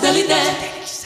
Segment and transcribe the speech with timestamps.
[0.00, 0.99] Satellite.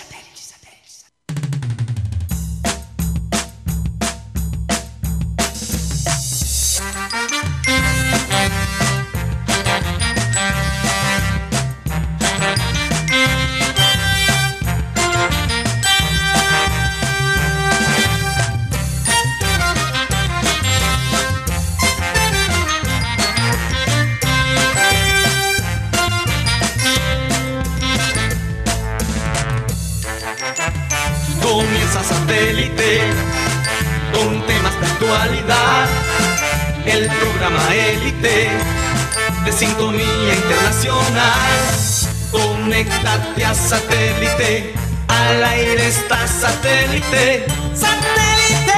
[47.74, 48.73] Satélite.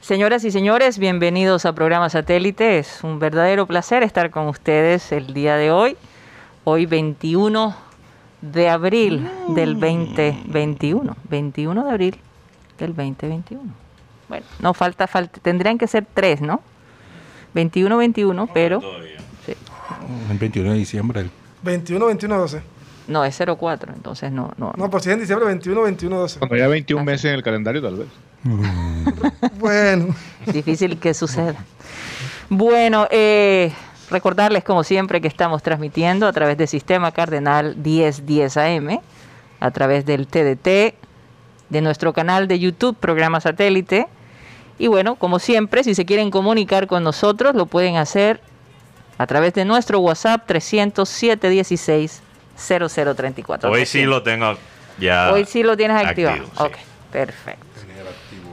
[0.00, 2.78] Señoras y señores, bienvenidos a Programa Satélite.
[2.78, 5.96] Es un verdadero placer estar con ustedes el día de hoy.
[6.64, 7.76] Hoy 21
[8.40, 11.16] de abril del 2021.
[11.28, 12.18] 21 de abril
[12.76, 13.62] del 2021.
[14.28, 16.60] Bueno, no falta, falta tendrían que ser tres, ¿no?
[17.54, 18.80] 21, 21, pero...
[19.46, 19.54] Sí.
[20.30, 21.30] El 21 de diciembre.
[21.62, 22.62] 21, 21, 12.
[23.08, 24.52] No, es 04, entonces no.
[24.56, 26.38] No, no pues si es en diciembre 21, 21, 12.
[26.38, 28.08] Cuando haya 21 meses en el calendario, tal vez.
[29.58, 30.14] bueno.
[30.46, 31.56] Difícil que suceda.
[32.48, 33.72] Bueno, eh,
[34.10, 39.00] recordarles como siempre que estamos transmitiendo a través del Sistema Cardenal 1010 AM,
[39.58, 40.94] a través del TDT,
[41.68, 44.06] de nuestro canal de YouTube, programa satélite.
[44.80, 48.40] Y bueno, como siempre, si se quieren comunicar con nosotros, lo pueden hacer
[49.18, 52.22] a través de nuestro WhatsApp 307 16
[52.56, 53.70] 0034.
[53.70, 54.56] Hoy sí lo tengo
[54.98, 55.32] ya.
[55.34, 56.44] Hoy sí lo tienes activado.
[56.56, 56.78] Ok,
[57.12, 57.66] perfecto.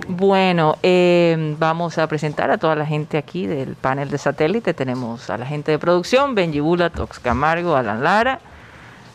[0.09, 4.73] Bueno, eh, vamos a presentar a toda la gente aquí del panel de satélite.
[4.73, 8.41] Tenemos a la gente de producción, Benji Bula, Tox Camargo, Alan Lara,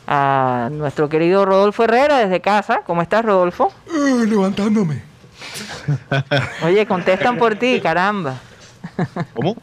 [0.07, 2.81] a nuestro querido Rodolfo Herrera desde casa.
[2.87, 3.71] ¿Cómo estás, Rodolfo?
[3.95, 5.12] Uh, levantándome.
[6.65, 8.41] Oye, contestan por ti, caramba.
[9.35, 9.57] ¿Cómo?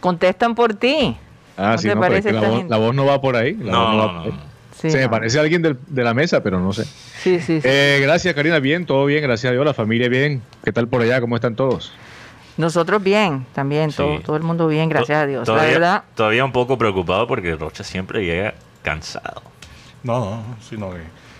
[0.00, 1.16] Contestan por ti.
[1.56, 3.54] Ah, sí, no, la, voz, no va por ahí.
[3.54, 6.84] no, no, se me parece a alguien de la mesa, pero no sé.
[6.84, 8.60] Sí, sí, eh, gracias, Karina.
[8.60, 9.64] Bien, todo bien, gracias a Dios.
[9.64, 10.40] La familia bien.
[10.62, 11.20] ¿Qué tal por allá?
[11.20, 11.92] ¿Cómo están todos?
[12.56, 15.44] Nosotros bien, también, todo, todo el mundo bien, gracias a Dios.
[15.46, 16.04] Todavía, la verdad.
[16.14, 19.42] Todavía un poco preocupado porque Rocha siempre llega cansado.
[20.02, 20.98] No, no, sino que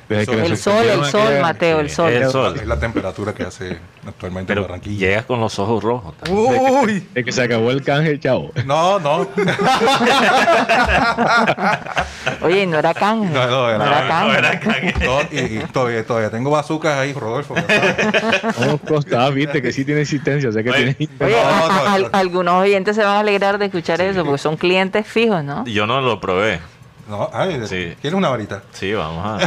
[0.08, 2.12] el sol, el sol, Mateo, el sol.
[2.12, 5.08] Es la temperatura que hace actualmente en Barranquilla.
[5.08, 6.14] Llegas con los ojos rojos.
[6.30, 7.06] Uy.
[7.14, 8.50] Es que se acabó el canje, chavo.
[8.64, 9.18] No, no.
[12.42, 13.32] Oye, no era canje.
[13.32, 14.32] No, no, era, no era canje.
[14.32, 14.94] No era canje.
[15.30, 17.54] y, todavía, todavía tengo bazucas ahí, Rodolfo.
[18.56, 19.28] ¿Cómo costaba?
[19.30, 20.48] Viste que sí tiene existencia.
[20.48, 21.12] O sea que Oye, tiene...
[21.20, 21.36] Oye,
[22.12, 25.66] algunos oyentes se van a alegrar de escuchar eso porque son clientes fijos, ¿no?
[25.66, 26.60] Yo no lo probé.
[27.08, 27.96] No, ay, sí.
[28.00, 28.62] ¿quieres una varita?
[28.72, 29.38] Sí, vamos a.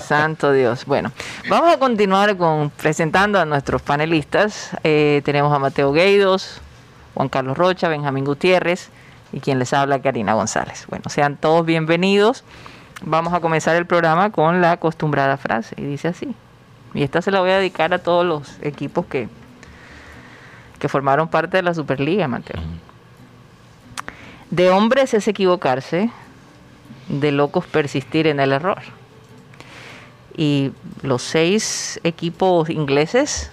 [0.00, 0.86] Santo Dios.
[0.86, 1.12] Bueno,
[1.50, 4.70] vamos a continuar con presentando a nuestros panelistas.
[4.84, 6.62] Eh, tenemos a Mateo Gueidos,
[7.14, 8.88] Juan Carlos Rocha, Benjamín Gutiérrez
[9.34, 10.86] y quien les habla, Karina González.
[10.88, 12.42] Bueno, sean todos bienvenidos.
[13.02, 16.34] Vamos a comenzar el programa con la acostumbrada frase y dice así.
[16.94, 19.28] Y esta se la voy a dedicar a todos los equipos que,
[20.78, 22.62] que formaron parte de la Superliga, Mateo.
[24.52, 26.10] De hombres es equivocarse,
[27.08, 28.82] de locos persistir en el error.
[30.36, 33.50] Y los seis equipos ingleses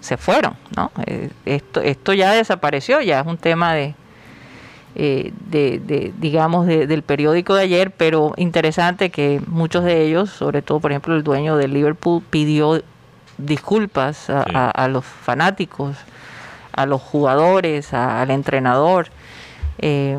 [0.00, 0.92] se fueron, ¿no?
[1.06, 3.94] Eh, esto, esto ya desapareció, ya es un tema de,
[4.96, 10.78] eh, de, digamos, del periódico de ayer, pero interesante que muchos de ellos, sobre todo,
[10.78, 12.82] por ejemplo, el dueño de Liverpool, pidió
[13.38, 15.96] disculpas a los fanáticos,
[16.72, 19.08] a los jugadores, al entrenador
[19.78, 20.18] eh,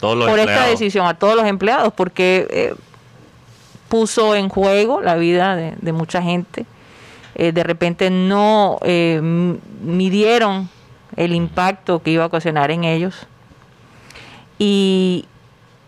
[0.00, 2.74] por esta decisión a todos los empleados, porque eh,
[3.88, 6.66] puso en juego la vida de, mucha gente.
[7.34, 8.78] Eh, de repente no
[9.82, 10.68] midieron
[11.16, 13.26] el impacto que iba a ocasionar en ellos.
[14.58, 15.26] Y,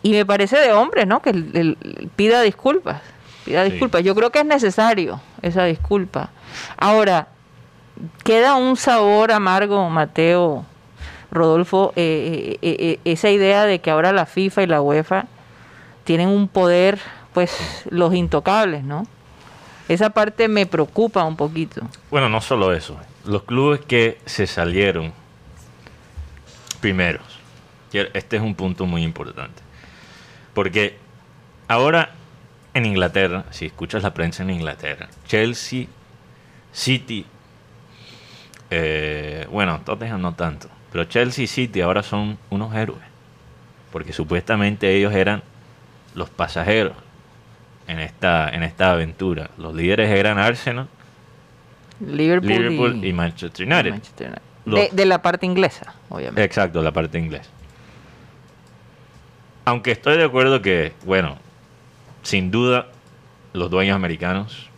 [0.02, 1.22] me parece de hombre, ¿no?
[1.22, 1.76] Que
[2.16, 3.00] pida disculpas.
[3.44, 4.02] Pida disculpas.
[4.02, 6.30] Yo creo que es necesario esa disculpa.
[6.76, 7.28] Ahora,
[8.24, 10.64] queda un sabor amargo, Mateo,
[11.32, 15.26] Rodolfo, eh, eh, eh, esa idea de que ahora la FIFA y la UEFA
[16.04, 17.00] tienen un poder,
[17.32, 19.06] pues los intocables, ¿no?
[19.88, 21.82] Esa parte me preocupa un poquito.
[22.10, 22.96] Bueno, no solo eso.
[23.24, 25.12] Los clubes que se salieron
[26.80, 27.40] primeros.
[27.92, 29.62] Este es un punto muy importante.
[30.54, 30.98] Porque
[31.68, 32.10] ahora
[32.74, 35.86] en Inglaterra, si escuchas la prensa en Inglaterra, Chelsea,
[36.72, 37.26] City
[38.74, 43.00] eh, bueno, Tottenham no tanto, pero Chelsea y City ahora son unos héroes,
[43.90, 45.42] porque supuestamente ellos eran
[46.14, 46.92] los pasajeros
[47.88, 49.50] en esta, en esta aventura.
[49.56, 50.88] Los líderes eran Arsenal,
[51.98, 54.02] Liverpool, y, Manchester United.
[54.92, 56.44] De, la parte inglesa, obviamente.
[56.44, 57.48] Exacto, la parte inglesa.
[59.64, 61.38] Aunque estoy de acuerdo que, bueno,
[62.22, 62.88] sin duda,
[63.54, 64.68] los dueños americanos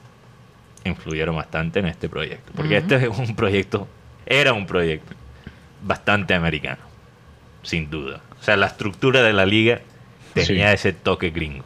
[0.84, 2.52] influyeron bastante en este proyecto.
[2.54, 3.88] Porque este es un proyecto,
[4.26, 5.14] era un proyecto
[5.84, 6.82] bastante americano,
[7.62, 8.20] sin duda.
[8.40, 9.80] O sea, la estructura de la liga
[10.34, 11.64] tenía ese toque gringo.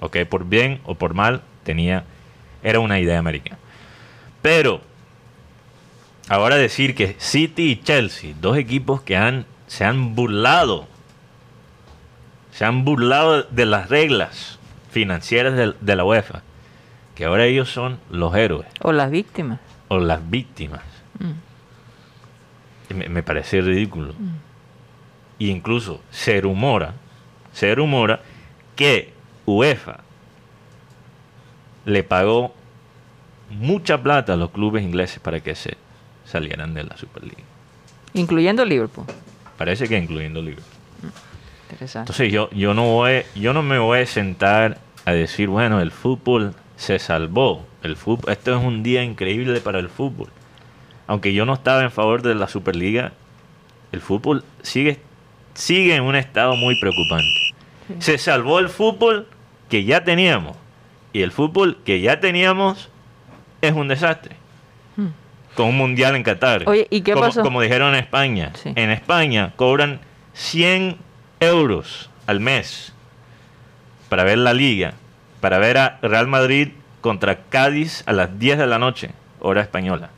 [0.00, 0.18] ¿Ok?
[0.28, 2.04] Por bien o por mal, tenía,
[2.62, 3.58] era una idea americana.
[4.42, 4.80] Pero,
[6.28, 10.86] ahora decir que City y Chelsea, dos equipos que han, se han burlado,
[12.52, 14.58] se han burlado de las reglas
[14.90, 16.42] financieras de, la UEFA,
[17.14, 18.68] que ahora ellos son los héroes.
[18.80, 19.60] O las víctimas.
[19.88, 20.82] O las víctimas.
[21.18, 21.32] Mm.
[22.94, 24.12] Me, parece ridículo.
[24.12, 24.36] Mm.
[25.38, 26.94] Y incluso se rumora,
[27.52, 28.20] se rumora
[28.76, 29.12] que
[29.46, 30.00] UEFA
[31.84, 32.54] le pagó
[33.50, 35.76] mucha plata a los clubes ingleses para que se
[36.24, 37.42] salieran de la Superliga.
[38.14, 39.06] Incluyendo Liverpool.
[39.58, 40.64] Parece que incluyendo Liverpool.
[41.64, 42.12] Interesante.
[42.12, 45.90] Entonces yo, yo, no voy, yo no me voy a sentar a decir, bueno, el
[45.90, 47.66] fútbol se salvó.
[47.82, 50.28] El fútbol, esto es un día increíble para el fútbol.
[51.06, 53.12] Aunque yo no estaba en favor de la Superliga,
[53.92, 55.00] el fútbol sigue,
[55.54, 57.40] sigue en un estado muy preocupante.
[57.98, 59.26] Se salvó el fútbol
[59.68, 60.56] que ya teníamos.
[61.12, 62.88] Y el fútbol que ya teníamos
[63.60, 64.36] es un desastre.
[64.96, 65.08] Hmm.
[65.54, 66.64] Con un mundial en Qatar.
[66.66, 67.42] Oye, ¿y qué como, pasó?
[67.42, 68.52] Como dijeron en España.
[68.64, 70.00] En España cobran
[70.32, 70.96] 100
[71.40, 72.92] euros al mes
[74.08, 74.94] para ver la liga,
[75.40, 76.68] para ver a Real Madrid
[77.00, 79.10] contra Cádiz a las 10 de la noche,
[79.40, 80.10] hora española.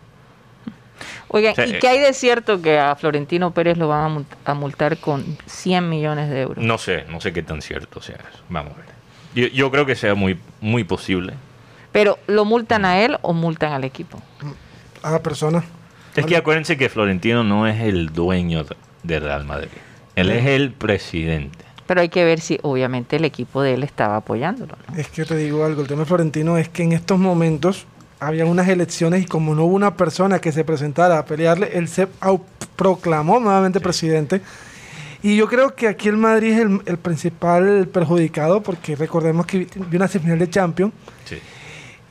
[1.28, 5.36] Oigan, ¿y qué hay de cierto que a Florentino Pérez lo van a multar con
[5.46, 6.64] 100 millones de euros?
[6.64, 8.42] No sé, no sé qué tan cierto sea eso.
[8.48, 8.86] Vamos a ver.
[9.34, 11.34] Yo, yo creo que sea muy, muy posible.
[11.92, 14.20] Pero ¿lo multan a él o multan al equipo?
[15.02, 15.64] A la persona.
[16.14, 18.64] Es que acuérdense que Florentino no es el dueño
[19.02, 19.68] de Real Madrid.
[20.14, 21.64] Él es el presidente.
[21.86, 24.76] Pero hay que ver si obviamente el equipo de él estaba apoyándolo.
[24.96, 27.86] Es que te digo algo, el tema de Florentino es que en estos momentos
[28.20, 31.88] había unas elecciones y como no hubo una persona que se presentara a pelearle, él
[31.88, 32.08] se
[32.76, 34.40] proclamó nuevamente presidente.
[35.22, 39.96] Y yo creo que aquí el Madrid es el, principal perjudicado porque recordemos que vi
[39.96, 40.92] una semifinal de Champions.
[41.24, 41.38] Sí.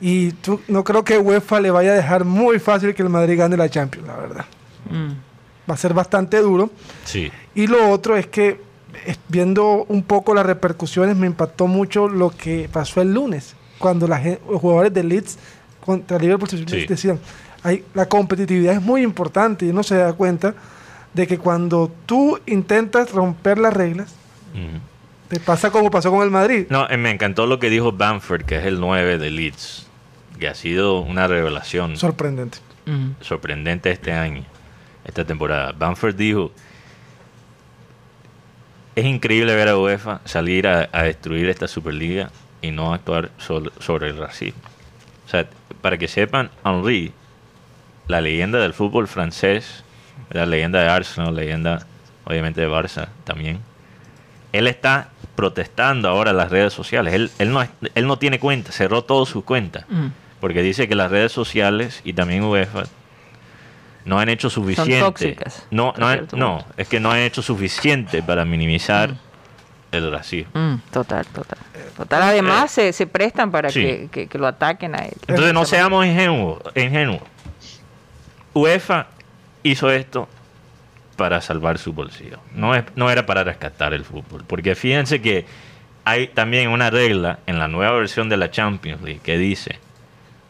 [0.00, 3.38] Y tú, no creo que UEFA le vaya a dejar muy fácil que el Madrid
[3.38, 4.44] gane la Champions, la verdad.
[4.90, 5.70] Mm.
[5.70, 6.70] Va a ser bastante duro.
[7.04, 7.30] Sí.
[7.54, 8.60] Y lo otro es que,
[9.28, 14.20] viendo un poco las repercusiones, me impactó mucho lo que pasó el lunes, cuando los
[14.60, 15.38] jugadores de Leeds
[15.86, 16.48] contra Liverpool
[16.88, 17.18] decían,
[17.62, 20.54] hay, la competitividad es muy importante y uno se da cuenta
[21.14, 24.14] de que cuando tú intentas romper las reglas,
[25.28, 26.66] te pasa como pasó con el Madrid.
[26.68, 29.86] No, eh, me encantó lo que dijo Bamford, que es el 9 de Leeds
[30.38, 31.96] que ha sido una revelación.
[31.96, 32.58] Sorprendente.
[33.20, 34.44] Sorprendente este año,
[35.04, 35.72] esta temporada.
[35.72, 36.52] Bamford dijo,
[38.94, 42.30] es increíble ver a UEFA salir a, destruir esta Superliga
[42.62, 44.60] y no actuar sobre el racismo.
[45.26, 45.48] O sea,
[45.86, 47.12] para que sepan, Henri,
[48.08, 49.84] la leyenda del fútbol francés,
[50.30, 51.86] la leyenda de Arsenal, leyenda
[52.24, 53.60] obviamente de Barça también,
[54.52, 57.14] él está protestando ahora en las redes sociales.
[57.14, 57.64] Él, él, no,
[57.94, 59.84] él no tiene cuenta, cerró todas sus cuentas
[60.40, 62.82] porque dice que las redes sociales y también UEFA
[64.04, 64.98] no han hecho suficiente.
[64.98, 65.94] Son tóxicas, no,
[66.32, 69.18] no, es que no han hecho suficiente para minimizar mm.
[69.96, 70.50] El racismo.
[70.54, 71.58] Mm, total, total.
[71.96, 75.14] Total, además eh, se, prestan para que, lo ataquen a él.
[75.26, 76.62] Entonces no seamos ingenuos.
[76.74, 77.22] ingenuos.
[78.54, 79.06] UEFA
[79.62, 80.28] hizo esto
[81.16, 82.38] para salvar su bolsillo.
[82.54, 84.44] No, es, no era para rescatar el fútbol.
[84.46, 85.46] Porque fíjense que
[86.04, 89.78] hay también una regla en la nueva versión de la Champions League que dice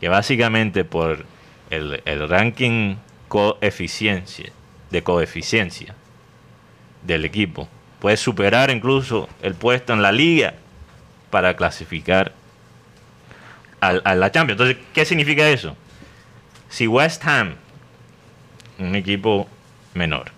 [0.01, 1.25] que básicamente por
[1.71, 2.97] el, ranking
[3.29, 4.53] coeficiencia,
[4.91, 5.95] de coeficiencia
[7.03, 7.69] del equipo,
[8.01, 10.55] puede superar incluso el puesto en la liga
[11.31, 12.33] para clasificar
[13.81, 14.61] a, la Champions.
[14.61, 15.77] Entonces, ¿qué significa eso?
[16.69, 17.55] Si West Ham,
[18.79, 19.49] un equipo
[19.95, 20.33] menor,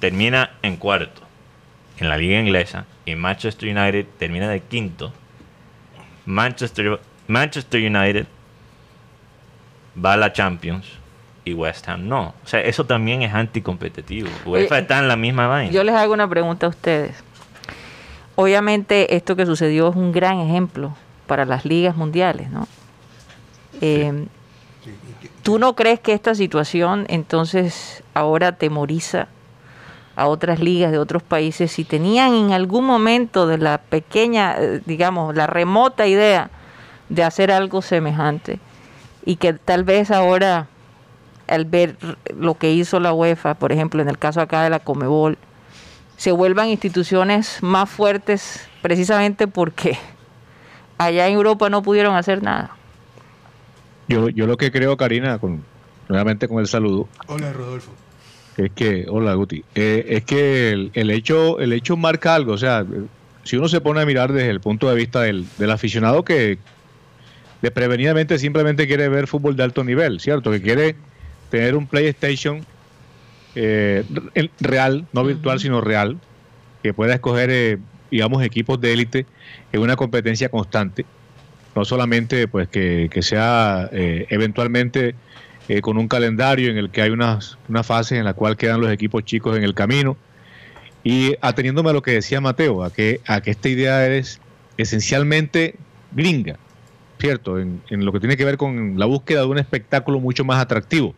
[0.00, 1.22] termina en cuarto
[1.98, 5.12] en la liga inglesa y Manchester United termina de quinto,
[6.26, 8.26] Manchester, Manchester United
[10.04, 10.97] va a la Champions
[11.48, 12.34] y West Ham no.
[12.44, 14.28] O sea, eso también es anticompetitivo.
[14.46, 15.72] UEFA está en la misma vaina.
[15.72, 17.22] Yo les hago una pregunta a ustedes.
[18.36, 20.94] Obviamente esto que sucedió es un gran ejemplo
[21.26, 22.68] para las ligas mundiales, ¿no?
[23.80, 24.26] Eh,
[25.42, 29.28] ¿Tú no crees que esta situación entonces ahora temoriza
[30.14, 34.80] a otras ligas de otros países si tenían en algún momento de la pequeña, eh,
[34.84, 36.50] digamos, la remota idea
[37.08, 38.58] de hacer algo semejante
[39.24, 40.66] y que tal vez ahora
[41.48, 41.96] al ver
[42.38, 45.38] lo que hizo la UEFA, por ejemplo, en el caso acá de la Comebol,
[46.16, 49.96] se vuelvan instituciones más fuertes precisamente porque
[50.98, 52.70] allá en Europa no pudieron hacer nada.
[54.08, 55.62] Yo, yo lo que creo, Karina, con,
[56.08, 57.08] nuevamente con el saludo.
[57.26, 57.92] Hola, Rodolfo.
[58.58, 59.64] Es que, hola, Guti.
[59.76, 62.52] Eh, es que el, hecho, el hecho marca algo.
[62.52, 62.84] O sea,
[63.44, 66.58] si uno se pone a mirar desde el punto de vista del, aficionado que
[67.62, 70.50] desprevenidamente simplemente quiere ver fútbol de alto nivel, ¿cierto?
[70.50, 70.96] Que quiere
[71.50, 72.64] tener un PlayStation
[73.54, 74.04] eh,
[74.60, 76.18] real, no virtual, sino real,
[76.82, 77.78] que pueda escoger, eh,
[78.10, 79.26] digamos, equipos de élite
[79.72, 81.04] en una competencia constante
[81.78, 85.14] no solamente pues que, sea eh, eventualmente
[85.68, 88.80] eh, con un calendario en el que hay unas, una fase en la cual quedan
[88.80, 90.16] los equipos chicos en el camino.
[91.04, 94.40] Y ateniéndome a lo que decía Mateo, a que, a que esta idea es
[94.76, 95.76] esencialmente
[96.10, 96.56] gringa,
[97.20, 97.60] ¿cierto?
[97.60, 101.14] En, lo que tiene que ver con la búsqueda de un espectáculo mucho más atractivo.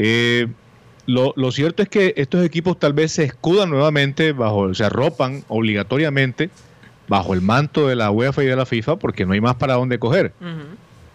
[0.00, 0.46] Eh,
[1.06, 5.42] lo, lo, cierto es que estos equipos tal vez se escudan nuevamente bajo, se arropan
[5.48, 6.50] obligatoriamente
[7.08, 9.74] bajo el manto de la UEFA y de la FIFA porque no hay más para
[9.74, 10.32] dónde coger.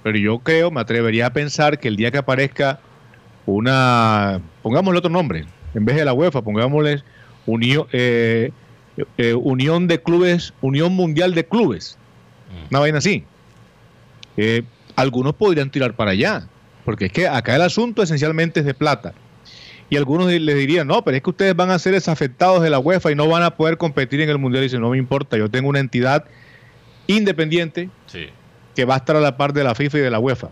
[0.03, 2.81] Pero yo creo, me atrevería a pensar que el día que aparezca
[3.45, 7.03] una, pongámosle otro nombre, en vez de la UEFA, pongámosle
[7.45, 8.51] Unión, eh,
[9.17, 11.97] eh, Unión de Clubes, Unión Mundial de Clubes,
[12.69, 13.23] una vaina así.
[14.35, 14.63] Eh,
[14.95, 16.47] algunos podrían tirar para allá,
[16.85, 19.13] porque es que acá el asunto esencialmente es de plata.
[19.89, 22.79] Y algunos les dirían, no, pero es que ustedes van a ser desafectados de la
[22.79, 24.63] UEFA y no van a poder competir en el Mundial.
[24.63, 26.25] Y dicen, no me importa, yo tengo una entidad
[27.07, 27.89] independiente
[28.75, 30.49] que va a estar a la par de la FIFA y de la UEFA.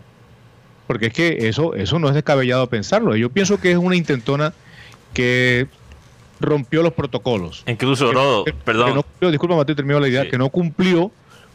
[0.85, 3.15] Porque es que eso, eso no es descabellado pensarlo.
[3.15, 4.53] Yo pienso que es una intentona
[5.13, 5.67] que
[6.39, 7.63] rompió los protocolos.
[7.67, 9.03] Incluso, Rodo, perdón.
[9.21, 11.11] disculpa, Mateo, termino la idea, que no cumplió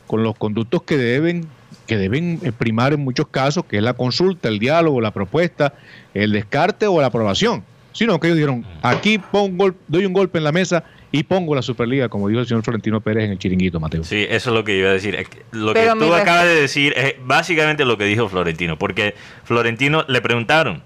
[0.07, 1.47] con los conductos que deben
[1.87, 5.75] que deben primar en muchos casos, que es la consulta, el diálogo, la propuesta,
[6.15, 7.65] el descarte o la aprobación
[7.97, 11.63] sino que ellos dijeron, aquí pongo, doy un golpe en la mesa y pongo la
[11.63, 14.05] Superliga, como dijo el señor Florentino Pérez en el chiringuito, Mateo.
[14.05, 15.17] Sí, eso es lo que iba a decir.
[15.53, 19.15] Lo que tú acabas de decir es básicamente lo que dijo Florentino, porque
[19.45, 20.83] Florentino le preguntaron,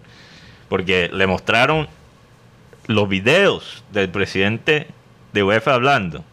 [0.69, 1.88] porque le mostraron
[2.87, 4.87] los videos del presidente
[5.33, 6.25] de UEFA hablando,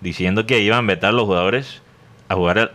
[0.00, 1.82] diciendo que iban a vetar los jugadores
[2.28, 2.74] a jugar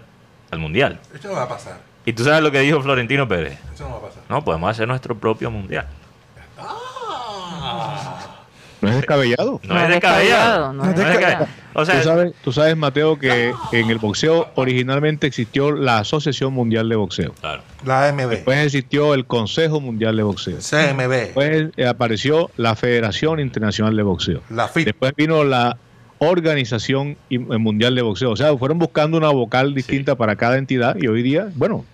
[0.52, 1.00] al, Mundial.
[1.14, 1.80] Esto no va a pasar.
[2.06, 3.58] ¿Y tú sabes lo que dijo Florentino Pérez?
[3.74, 4.24] Eso no va a pasar.
[4.30, 5.88] No, podemos hacer nuestro propio Mundial.
[8.82, 9.62] No es descabellado.
[9.64, 10.74] No, es descabellado.
[10.74, 11.48] No es descabellado.
[11.74, 12.02] O sea,
[12.44, 17.34] ¿Tú, sabes, Mateo, que en el boxeo originalmente existió la Asociación Mundial de Boxeo.
[17.40, 17.62] Claro.
[17.86, 18.28] La AMB.
[18.28, 20.58] Después existió el Consejo Mundial de Boxeo.
[20.58, 21.10] CMB.
[21.10, 24.42] Después apareció la Federación Internacional de Boxeo.
[24.50, 24.86] La FIT.
[24.86, 25.78] Después vino la
[26.24, 28.32] Organización eh, Mundial de Boxeo.
[28.32, 31.86] O sea, fueron buscando una vocal distinta para cada entidad y hoy día, bueno,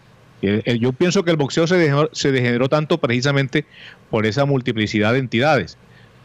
[0.42, 3.66] eh, yo pienso que el boxeo se se degeneró tanto precisamente
[4.10, 5.78] por esa multiplicidad de entidades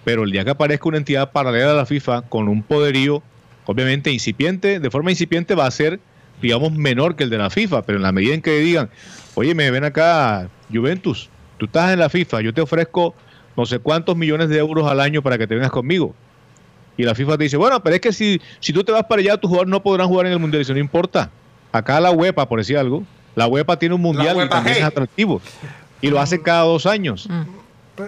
[0.05, 3.23] pero el día que aparezca una entidad paralela a la FIFA con un poderío,
[3.67, 6.01] obviamente incipiente, de forma incipiente va a ser,
[6.41, 8.91] digamos, menor que el de la FIFA, pero en la medida en que digan,
[9.35, 13.15] oye, me ven acá, Juventus, tú estás en la FIFA, yo te ofrezco
[13.57, 16.15] no sé cuántos millones de euros al año para que te vengas conmigo.
[16.97, 19.21] Y la FIFA te dice, bueno, pero es que si, si tú te vas para
[19.21, 20.61] allá, tus jugadores no podrán jugar en el Mundial.
[20.61, 21.31] Y dice, no importa.
[21.73, 23.03] Acá la UEFA, por decir algo,
[23.35, 25.41] la UEFA tiene un Mundial y también es atractivo.
[26.01, 27.29] Y lo hace cada dos años.
[27.29, 27.43] Mm.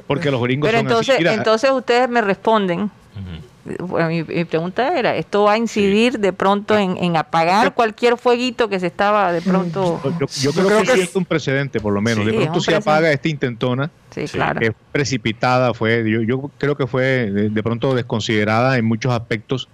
[0.07, 2.91] Porque los gringos Pero entonces, entonces ustedes me responden.
[3.64, 8.87] Mi, pregunta era, ¿esto va a incidir de pronto en, apagar cualquier fueguito que se
[8.87, 10.00] estaba de pronto...
[10.40, 12.26] Yo, creo, que, es un precedente, por lo menos.
[12.26, 14.61] de pronto se apaga esta intentona, sí, claro.
[14.61, 19.68] que precipitada fue, yo, yo creo que fue de, pronto desconsiderada en muchos aspectos.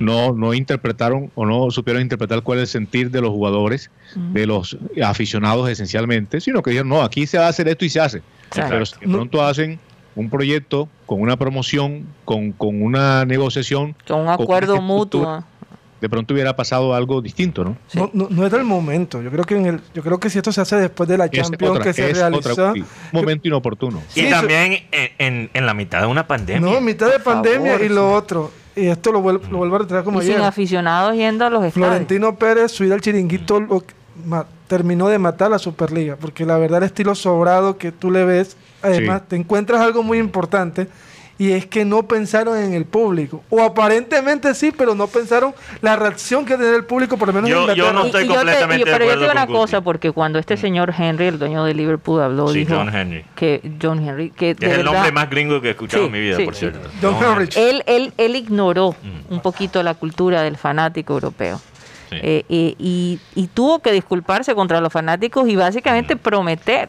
[0.00, 4.44] No, no interpretaron o no supieron interpretar cuál es el sentir de los jugadores, de
[4.44, 8.00] los aficionados esencialmente, sino que dijeron, no, aquí se va a hacer esto y se
[8.00, 8.22] hace.
[8.52, 9.78] Pero si de pronto hacen
[10.16, 13.94] un proyecto con una promoción, con, con una negociación.
[14.08, 15.44] Con un acuerdo mutuo.
[16.00, 17.76] De pronto hubiera pasado algo distinto, ¿no?
[17.94, 19.22] No, no, es del momento.
[19.22, 21.30] Yo creo que en el, yo creo que si esto se hace después de la
[21.30, 22.72] Champions que se realiza.
[22.72, 24.02] un momento inoportuno.
[24.14, 26.70] y también en, en, la mitad de una pandemia.
[26.70, 28.50] No, mitad de pandemia y lo otro.
[28.74, 31.64] Y esto lo vuelvo, lo vuelvo a retraer como y sin aficionados yendo a los
[31.64, 31.88] estadios.
[31.88, 33.58] Florentino Pérez, subir al chiringuito,
[34.68, 38.56] terminó de matar la Superliga, porque la verdad el estilo sobrado que tú le ves,
[38.82, 40.88] además te encuentras algo muy importante
[41.38, 43.42] Y es que no pensaron en el público.
[43.50, 47.50] O aparentemente sí, pero no pensaron la reacción que tenía el público, por lo menos
[47.50, 47.92] Yo- en yo Inglaterra.
[48.00, 49.52] no estoy yo te- completamente de pero yo te digo una Guti.
[49.58, 53.26] cosa, porque cuando este señor Henry, el dueño de Liverpool, habló, Sí, dijo John Henry.
[53.34, 56.12] que John Henry, que es el verdad, nombre más gringo que he escuchado Sí, en
[56.12, 56.60] mi vida, sí, por sí.
[56.60, 56.88] cierto.
[57.02, 57.48] John Henry.
[57.54, 59.34] él, él, él ignoró Mm.
[59.34, 61.60] un poquito la cultura del fanático europeo.
[62.10, 62.16] Sí.
[62.22, 66.18] Eh, eh, y, y tuvo que disculparse contra los fanáticos y básicamente Mm.
[66.18, 66.88] prometer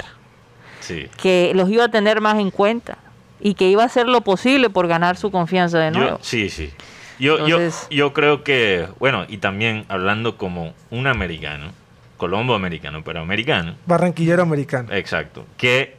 [0.79, 1.07] Sí.
[1.21, 2.97] que los iba a tener más en cuenta
[3.39, 6.19] y que iba a hacer lo posible por ganar su confianza de Yo- nuevo.
[6.21, 6.71] sí, sí.
[7.19, 11.71] Yo, Entonces- yo, yo creo que, bueno, y también hablando como un americano,
[12.17, 14.93] colombo americano, pero americano, Barranquillero americano.
[14.93, 15.95] exacto, que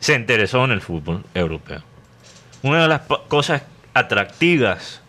[0.00, 1.82] se interesó en el fútbol europeo.
[2.62, 3.62] Una de las cosas
[3.94, 4.99] atractivas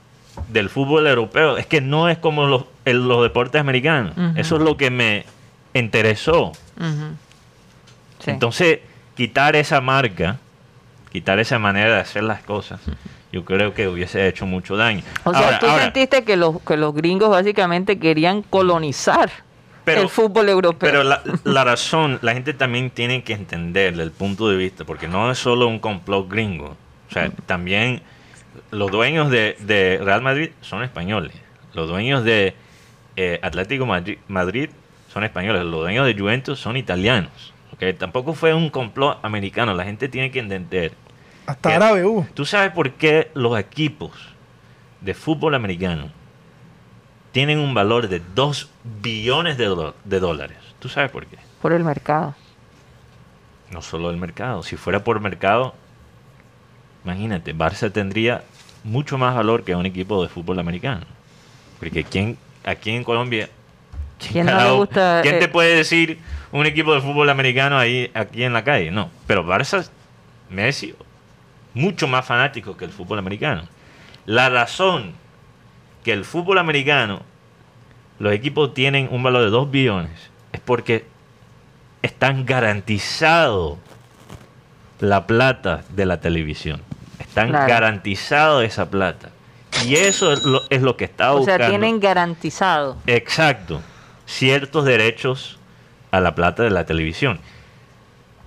[0.51, 4.13] del fútbol europeo es que no es como los, el- los deportes americanos.
[4.35, 5.25] Eso es lo que me
[5.73, 6.51] interesó.
[8.19, 8.29] Sí.
[8.31, 8.79] Entonces,
[9.15, 10.37] quitar esa marca,
[11.11, 12.79] quitar esa manera de hacer las cosas,
[13.31, 15.03] yo creo que hubiese hecho mucho daño.
[15.23, 19.31] o sea, Ahora- tú ahora, sentiste que los, que los gringos básicamente querían colonizar
[19.85, 20.89] Pero- el fútbol europeo.
[20.89, 25.07] Pero la, la razón, la gente también tiene que entender el punto de vista, porque
[25.07, 26.75] no es solo un complot gringo.
[27.09, 28.01] O sea, también
[28.71, 31.33] los dueños de, de Real Madrid son españoles.
[31.73, 32.55] Los dueños de
[33.15, 34.69] eh, Atlético Madrid, Madrid
[35.11, 35.63] son españoles.
[35.63, 37.53] Los dueños de Juventus son italianos.
[37.73, 37.97] ¿ok?
[37.97, 39.73] Tampoco fue un complot americano.
[39.73, 40.93] La gente tiene que entender.
[41.45, 42.03] Hasta que- árabe.
[42.33, 44.11] ¿Tú sabes por qué los equipos
[45.01, 46.09] de fútbol americano
[47.31, 48.69] tienen un valor de 2
[49.01, 50.57] billones de dólares?
[50.79, 51.37] ¿Tú sabes por qué?
[51.61, 52.33] por el mercado.
[53.69, 54.63] No solo el mercado.
[54.63, 55.75] Si fuera por mercado,
[57.03, 58.43] imagínate, Barça tendría
[58.83, 61.05] mucho más valor que un equipo de fútbol americano.
[61.79, 63.49] Porque ¿quién, aquí en Colombia,
[64.19, 65.39] ¿Quién gusta, ¿quién eh?
[65.39, 66.19] te puede decir
[66.51, 68.91] un equipo de fútbol americano ahí aquí en la calle?
[68.91, 69.09] No.
[69.25, 69.89] Pero Barça,
[70.49, 70.93] Messi,
[71.73, 73.63] mucho más fanático que el fútbol americano.
[74.25, 75.13] La razón
[76.03, 77.21] que el fútbol americano,
[78.19, 81.05] los equipos tienen un valor de 2 billones, es porque
[82.01, 83.79] están garantizado
[85.01, 86.81] la plata de la televisión.
[87.19, 87.67] Están Claro.
[87.67, 89.29] garantizado esa plata.
[89.85, 91.63] Y eso es lo, es lo que está O buscando.
[91.63, 92.97] sea, tienen garantizado.
[93.07, 93.81] Exacto.
[94.25, 95.57] Ciertos derechos
[96.11, 97.39] a la plata de la televisión.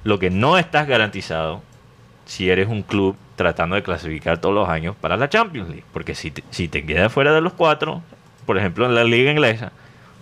[0.04, 1.62] Lo que no estás garantizado
[2.26, 5.84] si eres un club tratando de clasificar todos los años para la Champions League.
[5.92, 8.02] Porque si te, si te quedas fuera de los cuatro,
[8.46, 9.72] por ejemplo en la liga inglesa,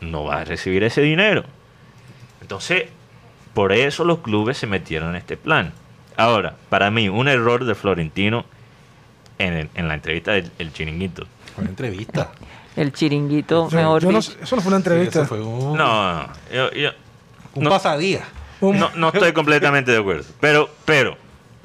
[0.01, 1.45] no vas a recibir ese dinero.
[2.41, 2.85] Entonces,
[3.55, 5.73] por eso los clubes se metieron en este plan.
[6.17, 8.45] Ahora, para mí, un error de Florentino
[9.39, 11.27] en, el- en la entrevista del el chiringuito.
[11.55, 12.31] Fue una entrevista.
[12.77, 15.25] El chiringuito, Yo- mejor yo no eso no fue una entrevista.
[15.27, 16.91] fue un, No, no, yo- yo-
[17.55, 17.71] un no.
[17.71, 18.23] pasadía.
[18.61, 20.25] No, no estoy completamente de acuerdo.
[20.41, 21.17] Pero, pero,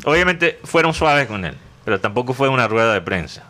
[0.04, 1.56] obviamente fueron suaves con él.
[1.86, 3.44] Pero tampoco fue una rueda de prensa.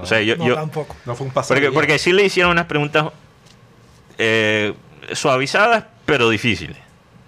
[0.00, 0.96] O sea, yo, no, yo- tampoco.
[1.06, 1.62] No fue un pasadía.
[1.68, 3.06] porque, porque sí le hicieron unas preguntas
[4.18, 4.74] eh,
[5.12, 6.76] suavizadas, pero difíciles.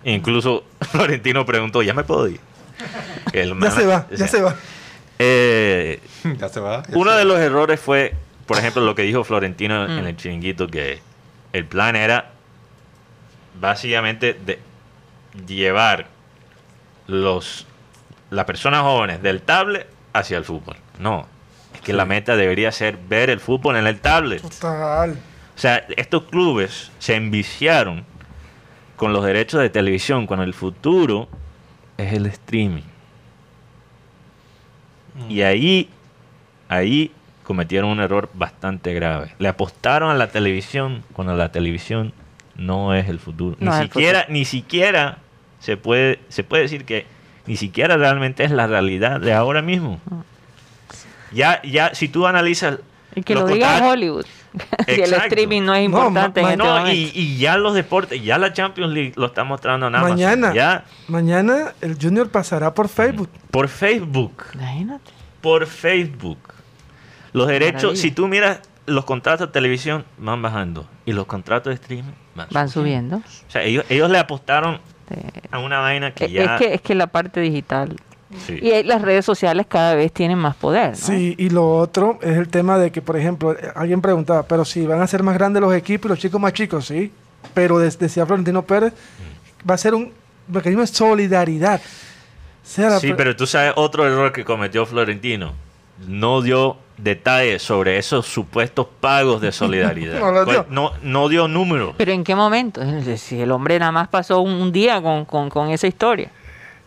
[0.05, 2.41] Incluso Florentino preguntó, ¿ya me puedo ir?
[3.33, 4.55] El Ya se va, o ya sea, se va.
[5.19, 6.01] eh,
[6.39, 6.83] ya se va.
[6.89, 7.33] ya uno se de va.
[7.33, 8.15] los errores fue,
[8.47, 9.99] por ejemplo, lo que dijo Florentino Mm.
[9.99, 11.01] en el chiringuito, que
[11.53, 12.31] el plan era
[13.61, 14.59] básicamente de
[15.47, 16.07] llevar
[17.07, 17.67] los
[18.31, 20.77] las personas jóvenes del tablet hacia el fútbol.
[21.01, 21.27] No,
[21.75, 24.41] es que la meta debería ser ver el fútbol en el tablet.
[24.41, 25.11] Total.
[25.57, 28.05] O sea, estos clubes se enviciaron
[28.97, 31.29] con los derechos de televisión cuando el futuro
[32.05, 32.83] es el streaming.
[35.29, 35.89] Y ahí,
[36.69, 37.13] ahí
[37.45, 39.35] cometieron un error bastante grave.
[39.39, 42.13] Le apostaron a la televisión cuando la televisión
[42.57, 43.57] no es el futuro.
[43.59, 45.19] No ni siquiera, ni siquiera
[45.59, 47.07] se puede, se puede decir que
[47.47, 50.01] ni siquiera realmente es la realidad de ahora mismo.
[51.33, 52.79] Ya, ya, si tú analizas
[53.15, 54.27] Y que los lo diga contratos- Hollywood.
[54.89, 56.97] si el streaming no es No, importante ma- en ma- este no, momento.
[57.15, 60.17] y, y ya los deportes, ya la Champions League lo está mostrando en Amazon.
[60.17, 63.29] Mañana, Ya mañana el Junior pasará por Facebook.
[63.51, 64.45] por Facebook.
[64.55, 65.11] Imagínate.
[65.41, 66.39] Por Facebook.
[67.33, 68.03] Los derechos, Maravilla.
[68.03, 70.89] si tú miras los contratos de televisión, van bajando.
[71.07, 73.17] Y los contratos de streaming van, Van subiendo.
[73.19, 74.81] O sea, ellos, ellos le apostaron
[75.53, 76.57] a una vaina que Es ya.
[76.57, 77.97] que, es que la parte digital
[78.47, 78.59] sí.
[78.63, 80.91] y las redes sociales cada vez tienen más poder.
[80.91, 80.97] ¿no?
[80.97, 84.87] Sí, y lo otro es el tema de que, por ejemplo, alguien preguntaba, pero si
[84.87, 87.13] van a ser más grandes los equipos y los chicos más chicos, sí.
[87.55, 88.93] Pero decía Florentino Pérez,
[89.69, 90.13] va a ser un
[90.49, 91.81] mecanismo de solidaridad.
[91.81, 95.53] O sea, la Sí, pero tú sabes otro error que cometió Florentino.
[96.07, 100.19] No dio detalles sobre esos supuestos pagos de solidaridad.
[100.21, 100.67] No lo dio.
[100.71, 101.95] no, no dio números.
[101.97, 102.81] Pero ¿en qué momento?
[103.17, 106.31] Si el hombre nada más pasó un, un día con, con- con esa historia.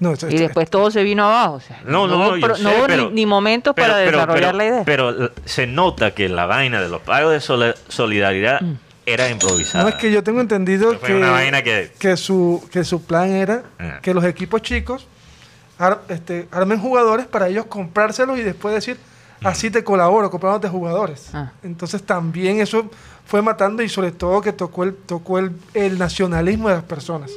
[0.03, 1.53] No, Y después todo se vino abajo.
[1.55, 4.11] o sea, No, no, hubo no, pro- sé, hubo pero- ni, ni momentos para Pero-
[4.17, 4.83] desarrollar pero- la idea.
[4.85, 8.73] Pero eh, se nota que la vaina de los pagos de solidaridad Mm.
[9.05, 9.83] era improvisada.
[9.83, 13.03] No es que yo tengo entendido Fue que, una vaina que- que su, que su
[13.03, 13.99] plan era Ah.
[14.01, 15.07] que los equipos chicos
[15.79, 18.97] ar- este, armen jugadores para ellos comprárselos y después decir,
[19.41, 19.47] Mm.
[19.47, 21.29] así te colaboro, comprándote jugadores.
[21.33, 21.51] Ah.
[21.63, 22.89] Entonces también eso
[23.25, 27.31] fue matando y sobre todo que tocó el, tocó el, el nacionalismo de las personas.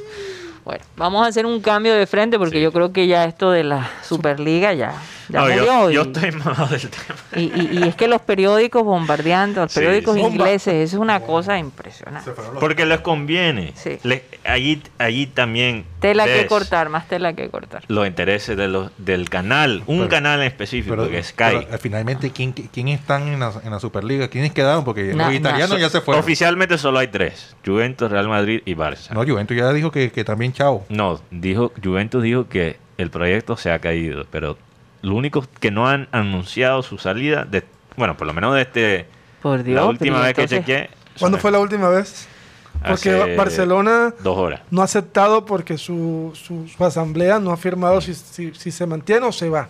[0.67, 3.63] Bueno, vamos a hacer un cambio de frente porque yo creo que ya esto de
[3.63, 4.93] la Superliga ya,
[5.29, 5.65] ya No, murió.
[5.65, 7.15] yo, y, yo estoy mamado del tema.
[7.35, 10.21] y, y- y es que los periódicos bombardeando, los periódicos sí.
[10.21, 12.31] ingleses, eso es una cosa impresionante.
[12.59, 13.73] Porque les conviene.
[13.75, 13.97] Sí.
[14.03, 17.83] Les- allí, allí también Tela que cortar, más tela que cortar.
[17.87, 21.35] los intereses de los, del canal, un Pero- canal en específico, Pero, que es Sky.
[21.37, 24.27] pero, eh, finalmente, ¿quién, quién están en la, en la Superliga?
[24.29, 24.83] ¿Quiénes quedaron?
[24.85, 26.23] Porque Na- los italianos na- ya se fueron.
[26.23, 29.09] Oficialmente solo hay tres: Juventus, Real Madrid y Barça.
[29.11, 30.85] No, Juventus ya dijo que, que también chao.
[30.89, 34.57] No, dijo, Juventus dijo que el proyecto se ha caído, pero
[35.01, 37.63] lo único que no han anunciado su salida, de,
[37.95, 39.05] bueno, por lo menos desde
[39.41, 39.75] Por Dios.
[39.75, 40.89] la última vez que chequeé.
[41.19, 42.27] ¿Cuándo fue la última vez?
[42.79, 44.61] Porque hace Barcelona Dos horas.
[44.69, 48.85] no ha aceptado porque su, su, su asamblea no ha firmado si, si, si se
[48.85, 49.67] mantiene o se va.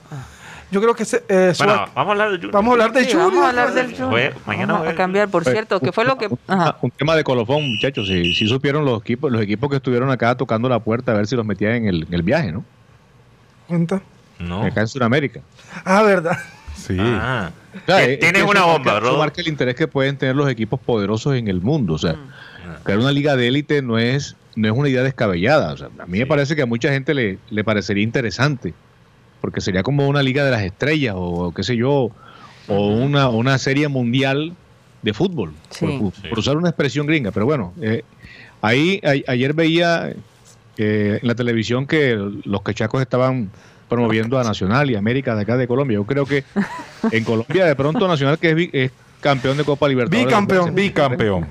[0.70, 2.52] Yo creo que se, eh, su- Bueno, vamos a hablar de Junior.
[2.52, 3.30] vamos a hablar de Sí, Junior.
[3.32, 3.98] vamos a hablar del pues.
[4.02, 4.34] Junior.
[4.34, 6.28] Voy- mañana Vamos a cambiar, por cierto, que fue lo que...
[6.48, 6.76] Ajá.
[6.82, 8.08] un tema de colofón, muchachos.
[8.10, 11.28] Si si supieron los equipos, los equipos que estuvieron acá tocando la puerta a ver
[11.28, 12.66] si los metían en el, en el viaje, ¿no?
[13.70, 14.02] Cuenta.
[14.40, 14.64] No.
[14.64, 15.42] Acá en Sudamérica.
[15.86, 16.38] Ah, verdad.
[16.76, 16.96] Sí.
[17.00, 17.52] Ah.
[17.88, 19.18] Es- Tienes una marca- bomba, eso Rodo.
[19.18, 21.94] marca el interés que pueden tener los equipos poderosos en el mundo.
[21.94, 22.16] O sea,
[22.84, 25.74] crear una liga de élite no es, no es una idea descabellada.
[25.74, 28.74] O sea, a mí me parece que a mucha gente le, le parecería interesante.
[29.42, 32.10] Porque sería como una liga de las estrellas o qué sé yo,
[32.68, 34.54] o una, una serie mundial
[35.04, 35.86] de fútbol, Sí.
[35.86, 36.22] por, Sí.
[36.30, 37.32] por usar una expresión gringa.
[37.32, 38.04] Pero bueno, eh,
[38.62, 40.12] ahí a- ayer veía
[40.80, 43.50] eh, en la televisión que los quechacos estaban
[43.88, 45.96] promoviendo a Nacional y América de acá de Colombia.
[45.96, 46.44] Yo creo que
[47.12, 50.26] en Colombia de pronto Nacional que es, campeón de Copa Libertadores.
[50.26, 51.48] Bicampeón, Bicampeón.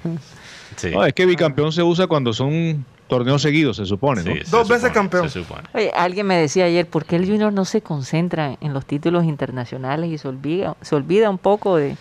[0.76, 0.90] Sí.
[0.90, 4.32] No, es que bicampeón se usa cuando son torneos seguidos, se supone, ¿no?
[4.32, 5.30] Sí, se Dos veces campeón.
[5.30, 5.62] Se supone.
[5.72, 9.24] Oye, alguien me decía ayer, ¿por qué el Junior no se concentra en los títulos
[9.24, 11.96] internacionales y se olvida, se olvida un poco de,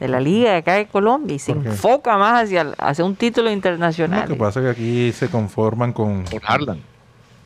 [0.00, 3.48] de la liga de acá de Colombia y se enfoca más hacia, hacia un título
[3.48, 4.28] Lo internacional?
[4.28, 6.80] que pasa es que aquí se conforman con, Por Harlan.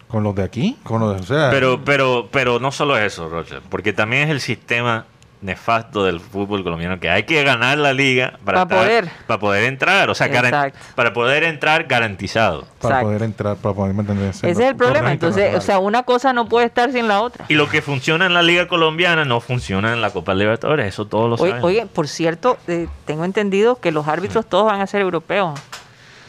[0.09, 0.77] Con los de aquí.
[0.83, 4.31] Con los de, o sea, Pero, pero, pero no solo eso, Roger, porque también es
[4.31, 5.05] el sistema
[5.41, 9.09] nefasto del fútbol colombiano que hay que ganar la liga para, Para estar- poder.
[9.29, 12.63] para poder entrar, o sea, garan- para poder entrar garantizado.
[12.81, 13.07] para Exacto.
[13.07, 15.13] poder entrar, para poder mantener Ese es el problema.
[15.13, 17.45] Entonces, o sea, una cosa no puede estar sin la otra.
[17.49, 21.07] Y lo que funciona en la liga colombiana no funciona en la Copa Libertadores, eso
[21.07, 21.65] todos lo Oye, saben.
[21.65, 25.57] oye, por cierto, eh, tengo entendido que los árbitros todos van a ser europeos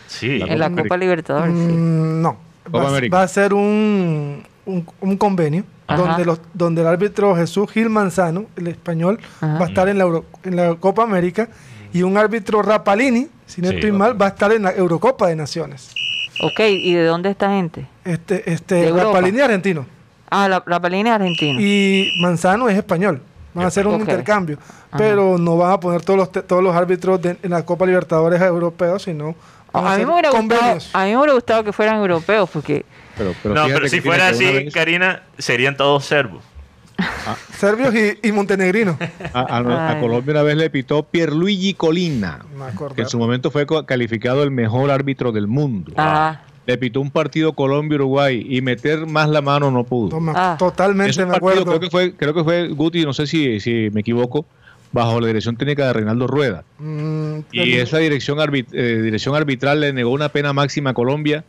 [0.05, 0.69] sí, en la.
[0.69, 1.53] Copa Libertadores.
[1.53, 1.59] sí.
[1.73, 2.37] Mm, no.
[2.69, 3.17] Copa Va, a- América.
[3.17, 6.01] va a ser un, un, un convenio Ajá.
[6.01, 9.57] donde, los, donde el árbitro Jesús Gil Manzano, el español, Ajá.
[9.59, 11.49] va a estar en la, Euro- en la Copa América
[11.93, 15.27] y un árbitro Rapalini, si no Sí, estoy mal, va a estar en la Eurocopa
[15.27, 15.89] de Naciones.
[16.41, 17.85] Ok, ¿y de dónde esta gente?
[18.05, 18.91] Este, este.
[18.91, 19.85] Rapalini es argentino
[20.29, 21.59] Ah, la, la Palini es argentina.
[21.59, 23.21] y Manzano es español.
[23.55, 24.59] Van a hacer un intercambio,
[24.91, 24.97] Ajá.
[24.99, 28.39] pero no van a poner todos los, todos los árbitros de- en la Copa Libertadores
[28.39, 29.33] europeos, sino
[29.73, 30.89] a, mí me hubiera gustado, convenios.
[30.93, 32.85] a mí me hubiera gustado que fueran europeos, porque
[33.17, 36.43] Pero, pero no, pero si fuera así, vez Karina, serían todos servos.
[37.57, 38.97] Serbios y, y montenegrinos.
[39.33, 40.01] A, a- a Ay.
[40.01, 42.39] Colombia una vez le pitó Pierluigi Colina,
[42.95, 45.93] que en su momento fue calificado el mejor árbitro del mundo.
[45.97, 50.19] ah, Le pitó un partido Colombia-Uruguay y meter más la mano no pudo.
[50.35, 50.55] Ah.
[50.59, 51.63] Totalmente me acuerdo.
[51.65, 54.45] creo que fue, creo que fue Guti, no sé si, si me equivoco,
[54.91, 56.63] bajo la dirección técnica de Reinaldo Rueda.
[56.79, 61.43] Mm, Y esa dirección, arbi- eh, dirección arbitral le negó una pena máxima a Colombia.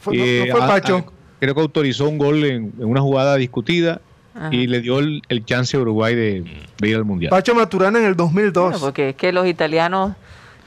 [0.00, 0.96] fue, Eh, no fue a- Pacho.
[0.96, 1.04] a-
[1.40, 4.00] creo que autorizó un gol en, en una jugada discutida
[4.34, 4.48] Ajá.
[4.52, 6.44] y le dio el, el chance a Uruguay de,
[6.78, 7.30] de ir al Mundial.
[7.30, 8.64] Pacho Maturana en el 2002.
[8.70, 10.14] bueno, porque es que los italianos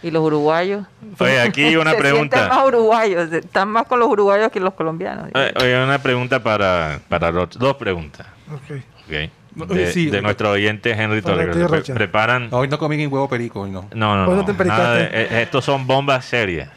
[0.03, 0.85] y los uruguayos
[1.19, 2.65] Oye, aquí una se sienten más pregunta.
[2.65, 5.29] uruguayos, están más con los uruguayos que los colombianos.
[5.33, 7.31] Oye, oye, una pregunta para, para.
[7.31, 8.27] Dos preguntas.
[8.51, 8.77] Ok.
[9.07, 9.29] ok.
[9.55, 11.55] De, sí, de nuestro oyente Henry Torres.
[11.83, 12.47] Pre- preparan.
[12.51, 13.87] Hoy no comí en huevo perico, hoy no.
[13.93, 14.45] No, no, Hoy no no.
[14.45, 14.83] te empericaste.
[14.83, 16.69] nada de- eh, estos son bombas serias.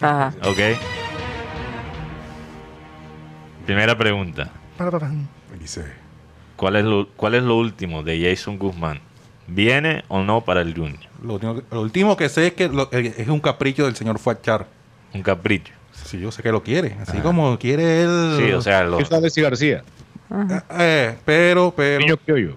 [0.00, 0.32] Ajá.
[0.42, 0.58] ¿Ok?
[3.66, 4.50] Primera pregunta.
[4.76, 5.10] Para, para.
[5.58, 5.84] Dice,
[6.56, 9.00] ¿Cuál es, lo, ¿Cuál es lo último de Jason Guzmán?
[9.46, 10.98] ¿Viene o no para el Junior?
[11.22, 14.18] Lo, último- lo último que sé es que lo- eh, es un capricho del señor
[14.18, 14.66] Fuachar.
[15.12, 15.72] Un capricho.
[15.92, 16.96] Sí, yo sé que lo quiere.
[17.00, 18.36] Así como quiere él.
[18.38, 19.84] Sí, o sea, lo- ¿Qué tal Alexis García?
[20.50, 22.00] Eh, eh, pero, pero.
[22.00, 22.56] Mourinho criollo.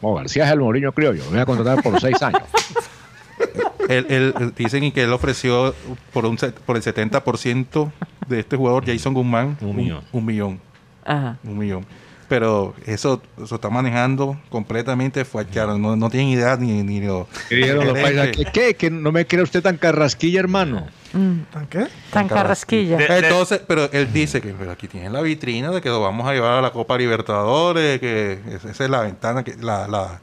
[0.00, 1.24] No, García es el Mourinho criollo.
[1.24, 2.42] Lo voy a contratar por seis años.
[3.88, 5.74] Él, él- dicen que él ofreció
[6.12, 7.90] por, un, set- por el 70%
[8.26, 10.04] de este jugador, Jason Guzmán, Un millón.
[10.12, 10.60] Un, millón.
[11.06, 11.38] Ajá.
[11.42, 11.86] Un millón.
[12.28, 15.78] Pero eso, eso está manejando completamente Fuacharo.
[15.78, 17.26] No, no tienen idea ni, ni lo.
[17.48, 18.44] ¿Qué?
[18.52, 18.74] ¿Qué?
[18.74, 20.86] ¿Que no me cree usted tan carrasquilla, hermano?
[21.14, 21.86] Mm, ¿Tan qué?
[22.12, 22.98] tan carrasquilla.
[23.24, 26.34] Entonces, pero él dice que pero aquí tienen la vitrina de que lo vamos a
[26.34, 30.20] llevar a la Copa Libertadores, que es- esa es la ventana que la, la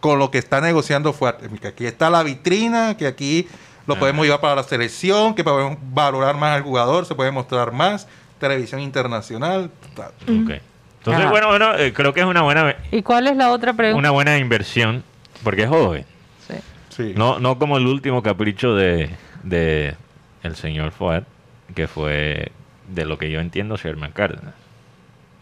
[0.00, 3.46] con lo que está negociando fuerte, que aquí está la vitrina, que aquí
[3.86, 7.72] lo podemos llevar para la selección, que podemos valorar más al jugador, se puede mostrar
[7.72, 8.06] más,
[8.38, 10.62] televisión internacional, ta- Ok.
[11.10, 11.30] Entonces, Ajá.
[11.30, 13.98] bueno, bueno, eh, creo que es una buena, ¿Y cuál es la otra pregunta?
[13.98, 15.02] una buena inversión,
[15.42, 16.04] porque es joven.
[16.46, 16.54] Sí.
[16.90, 17.12] sí.
[17.16, 19.10] No, no como el último capricho de,
[19.42, 19.94] de
[20.42, 21.22] el señor Fuad,
[21.74, 22.52] que fue,
[22.88, 24.54] de lo que yo entiendo, Sherman Cárdenas.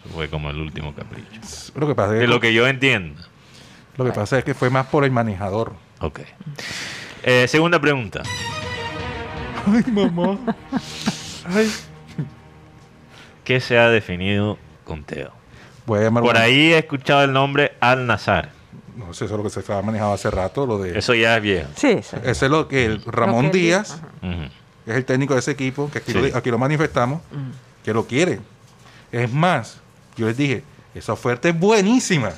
[0.04, 1.40] Eso fue como el último capricho.
[1.74, 3.20] Lo que pasa es De que, lo que yo entiendo.
[3.96, 5.74] lo que pasa es que fue más por el manejador.
[6.00, 6.20] Ok.
[7.22, 8.22] Eh, segunda pregunta.
[9.66, 10.38] Ay, mamá.
[11.44, 11.68] Ay.
[13.44, 15.32] ¿Qué se ha definido con Teo?
[15.86, 18.50] Voy a llamar Por ahí he escuchado el nombre Al Nazar.
[18.96, 21.36] No sé, eso es lo que se estaba manejado hace rato, lo de Eso ya
[21.36, 21.68] es viejo.
[21.76, 22.16] Sí, sí.
[22.24, 25.90] Ese es lo que el Ramón que Díaz, que es el técnico de ese equipo,
[25.90, 26.18] que aquí, Sí.
[26.30, 27.20] lo, aquí lo manifestamos,
[27.84, 28.40] que lo quiere.
[29.12, 29.80] Es más,
[30.16, 32.30] yo les dije, esa oferta es buenísima.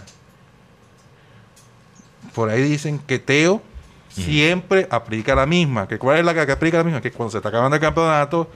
[2.35, 3.63] Por ahí dicen que Teo
[4.09, 5.87] siempre aplica la misma.
[5.89, 7.01] ¿Que ¿Cuál es la que, que aplica la misma?
[7.01, 8.51] Que cuando se está acabando el campeonato,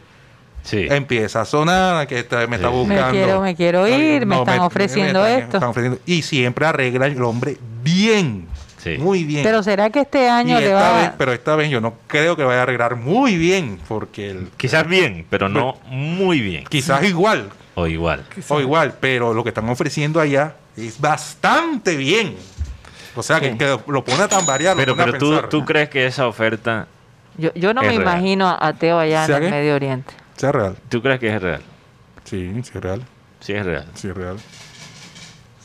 [0.63, 0.87] Sí.
[0.89, 2.75] empieza a sonar, que está- me está Sí.
[2.75, 3.05] buscando.
[3.07, 5.57] Me quiero- me quiero ir, me están ofreciendo están- esto.
[5.57, 8.47] están ofreciendo- y siempre arregla el hombre bien.
[8.79, 8.97] Sí.
[8.99, 9.45] Muy bien.
[9.45, 12.35] Pero será que este Y año le va vez- pero esta vez yo no creo
[12.37, 16.65] que vaya a arreglar muy bien, porque el, Quizás bien, pero no muy bien.
[16.69, 18.25] quizás igual, O igual.
[18.49, 22.35] o igual, pero lo que están ofreciendo allá es bastante bien.
[23.15, 23.55] O sea, que,
[23.87, 24.75] lo pone a tambalear.
[24.77, 26.87] Pero, a pero tú, tú crees que esa oferta,
[27.39, 28.03] Yo, yo no Es me real.
[28.03, 29.51] imagino a Teo allá en ¿Sea el?
[29.51, 30.13] Medio Oriente.
[30.43, 30.77] Sea real.
[30.89, 31.61] tú crees que es real?
[32.25, 33.03] Sí, sí es real.
[33.39, 33.87] Sí es real.
[33.95, 34.37] Sí es real.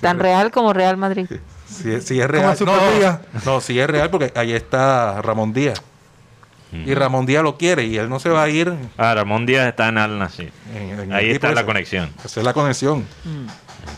[0.01, 1.25] Tan real como Real Madrid.
[1.67, 2.55] Sí, es- sí real.
[2.63, 5.81] No, no, sí es real porque ahí está Ramón Díaz.
[6.71, 8.71] Y Ramón Díaz lo quiere y él no se va a ir.
[8.99, 10.41] Ah, Ramón Díaz está en Al Nassr.
[10.43, 10.51] en-
[10.91, 12.11] en el Ahí está la conexión.
[12.23, 12.99] Esa es la conexión.
[13.25, 13.47] Mm.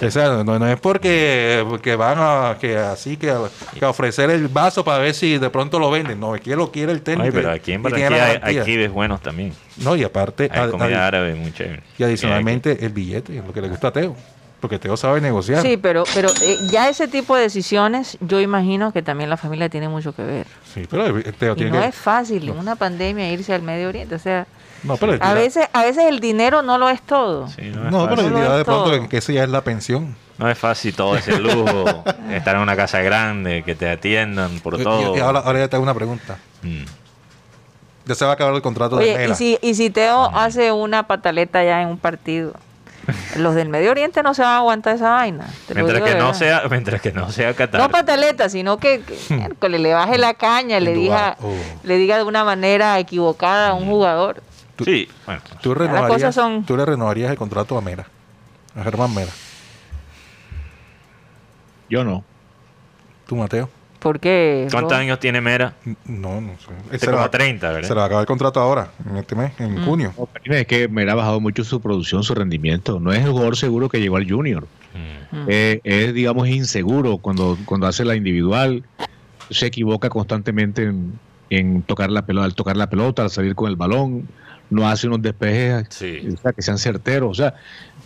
[0.02, 3.34] O sea, no, no es porque, porque van a que así que,
[3.78, 6.20] que ofrecer el vaso para ver si de pronto lo venden.
[6.20, 7.26] No, es que lo quiere el técnico.
[7.26, 9.54] Ay, pero aquí en Barranquilla hay, hay kibes buenos también.
[9.78, 11.84] No, y aparte, Hay comida árabe muy chévere.
[11.98, 14.16] y adicionalmente el billete, es lo que le gusta a Teo.
[14.62, 15.62] Porque Teo sabe negociar.
[15.62, 19.70] Sí, pero, pero eh, ya ese tipo de decisiones, yo imagino que también la familia
[19.70, 20.48] tiene mucho que ver.
[20.74, 21.88] Sí, pero el Teo Y tiene no que.
[21.88, 24.16] es fácil en una pandemia irse al Medio Oriente.
[24.16, 24.48] O sea,
[24.84, 27.48] No, pero él a veces, a veces el dinero no lo es todo.
[27.48, 29.10] Sí, no, es No, pero de pronto todo.
[29.10, 30.16] que, ese ya es la pensión.
[30.38, 34.80] No es fácil todo ese lujo, estar en una casa grande, que te atiendan por
[34.80, 35.16] Y- todo.
[35.16, 36.38] Y, ahora, ahora ya te hago una pregunta.
[36.62, 36.84] Mm.
[38.06, 41.06] Ya se va a acabar el contrato de y si, y si Teo hace una
[41.06, 42.54] pataleta ya en un partido,
[43.38, 45.48] los del Medio Oriente no se van a aguantar esa vaina.
[45.74, 47.82] Mientras que, no sea, mientras que no sea Qatar.
[47.82, 51.54] No pataleta, sino que, que miércoles, le baje la caña, le diga, oh.
[51.84, 54.42] le diga de una manera equivocada a un jugador.
[54.86, 55.42] Sí, bueno.
[55.62, 58.06] ¿Tú, renovarías, son- tú le renovarías el contrato a Mera,
[58.76, 59.32] a Germán Mera.
[61.90, 62.24] Yo no.
[63.28, 63.70] ¿Tú, Mateo?
[64.00, 64.68] ¿Por qué?
[64.72, 65.74] ¿Cuántos años tiene Mera?
[66.06, 66.68] No, no sé.
[66.86, 67.90] Este se, le como va, 30, se ¿verdad?
[67.90, 70.14] le va a acabar el contrato ahora, en este mes, en junio.
[70.18, 73.00] No, es que me ha bajado mucho su producción, su rendimiento.
[73.02, 74.68] No es el jugador seguro que llegó al Junior.
[74.94, 75.36] Mm.
[75.38, 75.46] Mm.
[75.50, 78.84] Eh, es, digamos, inseguro cuando, cuando hace la individual.
[79.50, 83.68] Se equivoca constantemente en, en tocar la pelota, al tocar la pelota, al salir con
[83.70, 84.30] el balón.
[84.70, 86.28] No hace unos despejes Sí.
[86.34, 87.32] o sea, que sean certeros.
[87.32, 87.56] O sea,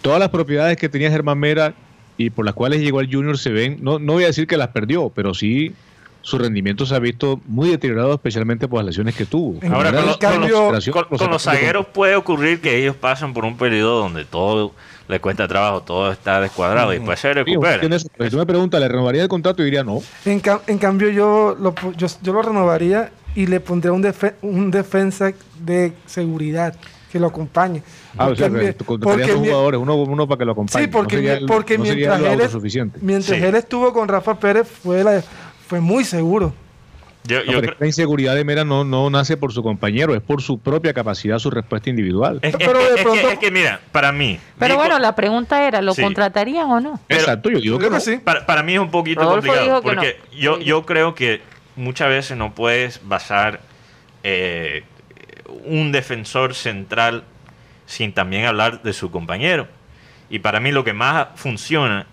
[0.02, 1.73] todas las propiedades que tenía Germán Mera
[2.17, 4.56] y por las cuales llegó al Junior se ven, no, no voy a decir que
[4.58, 5.73] las perdió, pero sí
[6.21, 9.60] su rendimiento se ha visto muy deteriorado, especialmente por las lesiones que tuvo.
[9.73, 13.34] Ahora, con, lo- con los- recuperación, con- con los zagueros puede ocurrir que ellos pasan
[13.34, 14.71] por un periodo donde todo
[15.10, 17.73] les cuesta trabajo, todo está descuadrado y después se recupera.
[17.73, 19.62] entiendo eso, pero si tú me preguntas, ¿le renovaría el contrato?
[19.63, 19.99] Y diría no.
[20.23, 24.04] En, cam- en cambio, yo lo, pu- yo, yo lo renovaría y le pondría un,
[24.04, 26.76] defe- un defensa de seguridad
[27.12, 27.84] que lo acompañe.
[28.17, 30.86] Ah, o sea, Porque tú dos mi- jugadores, uno, uno para que lo acompañe.
[30.86, 33.46] Sí, porque, no sería, mi- porque no sería mientras, él, mientras Sí.
[33.46, 35.24] él estuvo con Rafa Pérez fue, la-
[35.67, 36.54] fue muy seguro.
[37.26, 39.54] Yo, No, yo pero creo- es que la inseguridad de Mera no, no nace por
[39.54, 42.39] su compañero, es por su propia capacidad, su respuesta individual.
[42.41, 44.39] es, Pero que- de es que- pronto- es que mira, para mí.
[44.60, 46.02] Pero bueno, la pregunta era, ¿lo Sí.
[46.02, 47.00] contratarían o no?
[47.08, 47.98] pero- Exacto, yo digo que Creo no.
[47.98, 48.17] que sí.
[48.17, 49.82] Para, para mí es un poquito Rodolfo complicado.
[49.84, 50.38] Porque no.
[50.38, 51.41] yo, yo creo que
[51.76, 53.62] muchas veces no puedes basar
[54.24, 54.84] eh,
[55.66, 57.24] un defensor central
[57.86, 59.68] sin también hablar de su compañero.
[60.30, 62.08] Y para mí lo que más funciona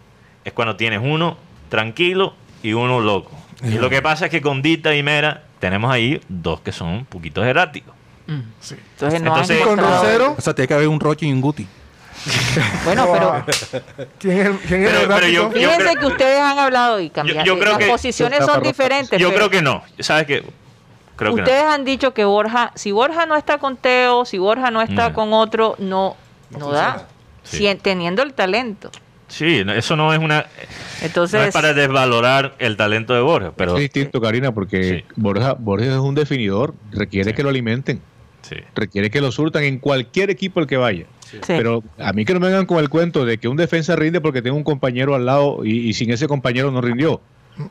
[0.45, 3.33] es cuando tienes uno tranquilo y uno loco.
[3.63, 6.89] Y lo que pasa es que con Dita y Mera tenemos ahí dos que son
[6.89, 7.95] un poquito erráticos.
[8.27, 8.41] Mm.
[8.61, 8.75] Sí.
[8.93, 11.67] Entonces no Entonces- Con Rosero, O sea, tiene que haber un Roche y un Guti.
[12.85, 13.45] Bueno, pero
[14.19, 15.51] ¿Quién es el, quién es Pero- el pero yo- gráfico?
[15.53, 17.45] fíjense creo- que ustedes han hablado y cambiado.
[17.45, 19.19] yo creo Las que- posiciones son diferentes.
[19.19, 19.83] Yo pero creo que no.
[20.01, 20.45] ¿Sabes qué?
[21.17, 24.71] Creo que ustedes han dicho que Borja, si Borja no está con Teo, si Borja
[24.71, 25.15] no está No.
[25.15, 26.17] con otro, no,
[26.51, 26.93] no, No da.
[26.93, 27.09] funciona.
[27.43, 27.57] Sí.
[27.69, 28.91] Si- teniendo el talento.
[28.95, 29.01] no.
[29.29, 30.45] Sí, no, eso no es una.
[31.03, 33.75] Entonces, no es para desvalorar el talento de Borja, pero.
[33.77, 35.05] es distinto, Karina, porque Sí.
[35.15, 37.37] Borja, Borja es un definidor, requiere Sí.
[37.37, 38.03] que lo alimenten,
[38.43, 38.57] Sí.
[38.75, 41.05] requiere que lo surtan en cualquier equipo al que vaya.
[41.31, 41.39] Sí.
[41.47, 44.21] Pero a mí que no me vengan con el cuento de que un defensa rinde
[44.21, 47.21] porque tengo un compañero al lado y, y sin ese compañero no rindió.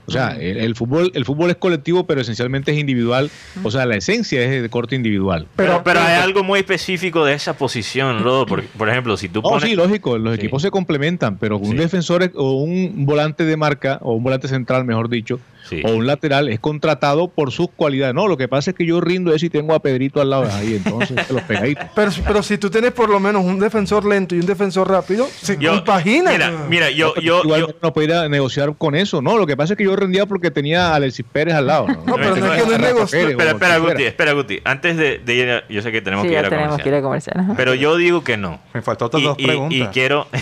[0.05, 3.31] O sea, el, el fútbol el fútbol es colectivo, pero esencialmente es individual.
[3.63, 5.47] O sea, la esencia es de corte individual.
[5.55, 8.45] Pero, pero hay algo muy específico de esa posición, Rodo.
[8.45, 9.67] Por, por ejemplo, si tú Oh, pones.
[9.67, 10.41] sí, lógico, los Sí.
[10.41, 11.77] equipos se complementan, pero un Sí.
[11.77, 15.81] defensor o un volante de marca, o un volante central, mejor dicho, Sí.
[15.85, 18.15] o un lateral es contratado por sus cualidades.
[18.15, 20.43] No, lo que pasa es que yo rindo es si tengo a Pedrito al lado
[20.45, 21.85] de ahí, entonces se los pegaditos.
[21.95, 25.27] Pero, pero si tú tienes por lo menos un defensor lento y un defensor rápido,
[25.27, 26.31] se Yo- compagina.
[26.31, 29.45] Mira, mira, yo, yo, Igual yo- no puede ir a negociar con eso, no, lo
[29.45, 31.87] que pasa es que yo rendía porque tenía a Alexis Pérez al lado.
[31.87, 34.59] No, pero no es que no es Espera, espera, Guti, espera, Guti.
[34.63, 36.89] Antes de, de ir a, Yo sé que tenemos sí, que ir a tenemos que
[36.89, 37.33] ir a comercial.
[37.35, 37.39] comercial.
[37.39, 37.53] ajá.
[37.57, 38.59] Pero yo digo que no.
[38.73, 39.77] Me faltó otras Y, dos y- preguntas.
[39.77, 40.27] y quiero.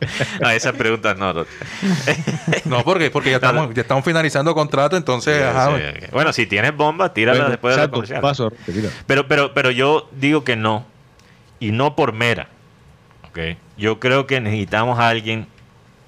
[0.40, 1.32] no, esas preguntas no.
[1.32, 1.46] no.
[2.64, 6.12] No, porque, porque ya estamos, ya estamos finalizando contrato, entonces, Sí, ajá, sí, ok.
[6.12, 8.20] Bueno, si tienes bomba, tírala Bueno, después de la exacto, comercial.
[8.20, 8.52] paso.
[9.06, 10.86] Pero, pero, pero yo digo que no.
[11.58, 12.48] Y no por mera.
[13.28, 13.38] ¿ok?
[13.76, 15.46] Yo creo que necesitamos a alguien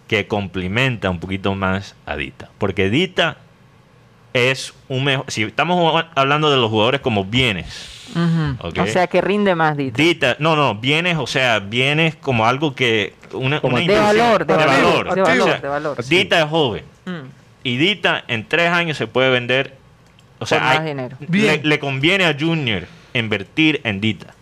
[0.08, 2.50] que complementa un poquito más a Dita.
[2.58, 3.38] Porque Dita
[4.32, 5.26] es un mejor.
[5.28, 7.90] Si estamos hablando de los jugadores como bienes.
[8.60, 10.02] O sea, que rinde más, Dita.
[10.02, 13.14] Dita, no, no, bienes, o sea, bienes como algo que.
[13.32, 15.14] Una, Como una de valor, de valor, valor.
[15.14, 16.04] de O valor, sea, de valor.
[16.04, 16.84] Dita es joven.
[17.06, 17.20] Mm.
[17.64, 19.76] Y Dita en tres años se puede vender.
[20.38, 21.16] O sea, hay- dinero.
[21.30, 24.34] le, conviene a Junior invertir en Dita.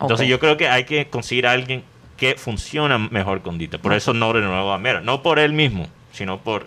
[0.00, 1.84] Entonces yo creo que hay que conseguir a alguien
[2.16, 3.78] que funciona mejor con Dita.
[3.78, 5.00] Por eso no renuevo a Mera.
[5.00, 6.66] No por él mismo, sino por...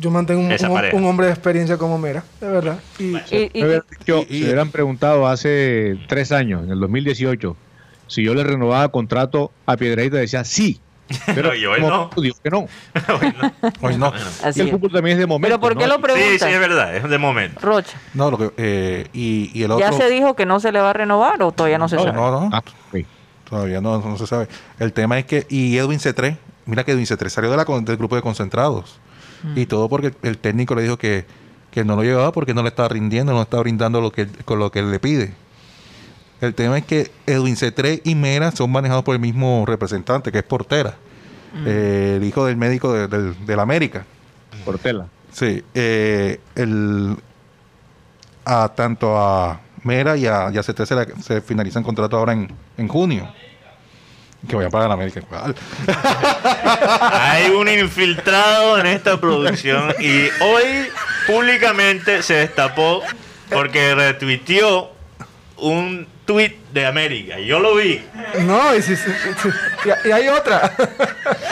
[0.00, 2.78] Yo mantengo un, hombre de experiencia como Mera, de verdad.
[2.98, 6.80] Y Y- y- Me hubieran dicho- y- si hubieran preguntado hace tres años, en el
[6.80, 7.56] 2018,
[8.08, 10.80] si yo le renovaba contrato a Piedradita, decía sí.
[11.34, 12.10] Pero Y hoy no.
[12.16, 12.66] digo que no.
[13.82, 14.12] hoy no.
[14.42, 15.48] así el fútbol también es de momento.
[15.48, 15.94] Pero ¿por qué ¿no?
[15.96, 16.30] lo preguntas?
[16.32, 17.60] Sí, sí, es verdad, es de momento.
[17.60, 19.86] Rocha, No, lo que, eh, y, y el otro.
[19.86, 22.02] ¿ya se dijo que no se le va a renovar o todavía no se no,
[22.04, 22.14] sabe?
[22.16, 22.62] no, no, Ah,
[23.48, 24.48] todavía no, no se sabe.
[24.80, 27.84] El tema es que, y Edwin C3, mira que Edwin C3 salió de la, con-
[27.84, 28.98] del grupo de concentrados.
[29.42, 29.58] Mm.
[29.58, 31.24] Y todo porque el técnico le dijo que,
[31.70, 34.26] que no lo llevaba porque no le estaba rindiendo, no le estaba brindando lo que,
[34.44, 35.32] con lo que él le pide.
[36.40, 40.38] El tema es que Edwin C3 y Mera son manejados por el mismo representante, que
[40.38, 40.96] es Portera,
[41.54, 41.64] Mm.
[41.66, 44.04] eh, el hijo del médico de- del, del América.
[44.64, 45.06] Portela.
[45.32, 47.16] Sí, eh, el,
[48.44, 52.32] a tanto a Mera y a, y a C3 se, la- se finalizan contrato ahora
[52.32, 53.28] en, en junio.
[54.48, 55.54] Que vayan para la América igual.
[57.12, 60.88] Hay un infiltrado en esta producción y hoy
[61.26, 63.02] públicamente se destapó
[63.50, 64.90] porque retuiteó
[65.56, 67.38] un tweet de América.
[67.38, 68.04] Yo lo vi.
[68.40, 69.48] no, y, si- si- si-
[70.04, 70.72] y- y hay otra.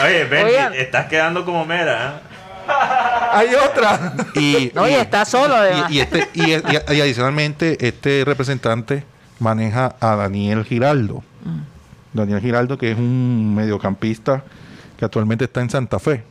[0.03, 0.73] Oye, Oigan.
[0.73, 2.15] estás quedando como mera.
[2.17, 2.71] ¿eh?
[3.31, 4.13] hay otra.
[4.35, 5.91] Y, No, y está solo, además.
[5.91, 9.03] y, y este, y, y- y adicionalmente, este representante
[9.39, 11.23] maneja a Daniel Giraldo.
[12.13, 14.43] Daniel Giraldo, que es un mediocampista
[14.97, 16.23] que actualmente está en Santa Fe.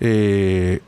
[0.00, 0.80] Eh,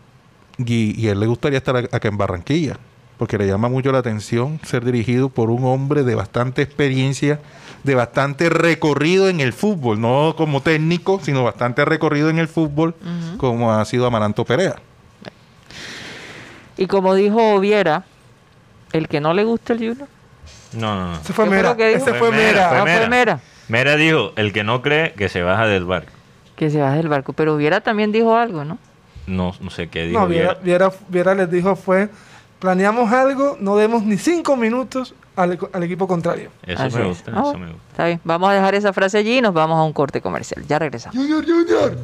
[0.59, 2.77] y, él le gustaría estar ac- acá en Barranquilla,
[3.19, 7.41] porque le llama mucho la atención ser dirigido por un hombre de bastante experiencia,
[7.83, 12.95] de bastante recorrido en el fútbol, no como técnico, sino bastante recorrido en el fútbol,
[13.39, 14.77] como ha sido Amaranto Perea.
[16.77, 18.05] Y como dijo Viera,
[18.93, 20.09] el que no le gusta el Junior.
[20.73, 21.21] No, no, no.
[21.21, 21.91] Ese fue ¿Qué fue Mera.
[21.91, 22.69] Ese fue Mera.
[22.83, 23.41] Ah, fue Mera.
[23.71, 26.11] Mera dijo, el que no cree que se baja del barco.
[26.57, 27.33] Que se baje del barco.
[27.33, 28.79] Pero Viera también dijo algo, ¿no?
[29.27, 30.19] No, no sé qué dijo.
[30.21, 30.59] No, Viera,
[31.09, 31.35] Viera.
[31.35, 32.09] Les dijo fue,
[32.59, 36.51] planeamos algo, no demos ni cinco minutos al, al equipo contrario.
[36.67, 37.09] Eso Así me es.
[37.09, 37.89] gusta, Ah, eso bueno, me gusta.
[37.93, 38.21] Está bien.
[38.25, 40.65] Vamos a dejar esa frase allí y nos vamos a un corte comercial.
[40.67, 41.17] Ya regresamos.
[41.17, 41.97] Junior, Junior.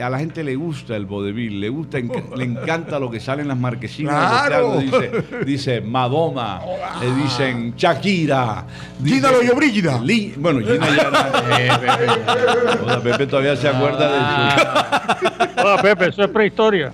[0.00, 3.42] A la gente le gusta el vodevil, le gusta, enc- le encanta lo que sale
[3.42, 4.78] en las marquesinas de los Claro.
[4.80, 5.10] Dice,
[5.46, 6.60] dice Madonna,
[7.00, 8.64] le dicen Shakira.
[9.04, 10.00] Gina Loyo Brígida.
[10.36, 14.08] Bueno, Gina ya era- O sea, Pepe todavía se acuerda
[14.54, 15.60] de su...
[15.60, 16.90] Hola Pepe, eso es prehistoria.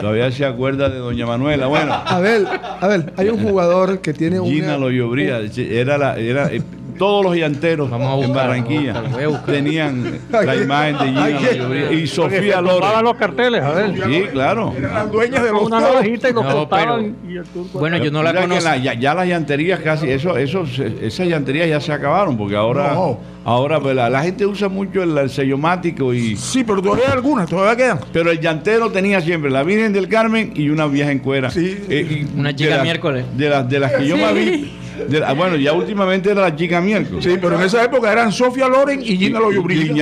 [0.00, 1.66] Todavía se acuerda de Doña Manuela.
[1.66, 2.46] Bueno, A ver,
[2.80, 4.78] a ver, hay un jugador que tiene Gina una...
[4.78, 6.62] Loyo Brígida, era la, era, eh,
[6.98, 9.02] todos los llanteros Vamos a en Barranquilla
[9.46, 13.04] tenían la imagen de Gina y Sofía Loren.
[13.04, 13.94] los carteles, a ver.
[13.94, 14.72] Sí, claro.
[14.76, 17.16] Eran las dueñas de los Una navajita y los No, cortaban.
[17.28, 18.64] y el Bueno, yo no la conozco.
[18.64, 20.64] la- ya, ya las llanterías casi, eso, eso,
[21.02, 23.18] esas llanterías ya se acabaron porque ahora, No.
[23.44, 27.12] ahora pues, la, la gente usa mucho el, el sellomático y Sí, pero todavía hay
[27.12, 28.00] algunas, todavía quedan.
[28.12, 31.50] pero el llantero tenía siempre la Virgen del Carmen y una vieja en cuera.
[31.50, 31.78] Sí.
[31.88, 33.24] Eh, y Una de chica miércoles.
[33.36, 34.72] De las, de las que yo me vi.
[35.08, 37.24] De la- bueno, ya últimamente era la chica miércoles.
[37.24, 39.38] Sí, pero en esa época eran Sofía Loren y Gina.
[39.40, 39.94] Loyobrida.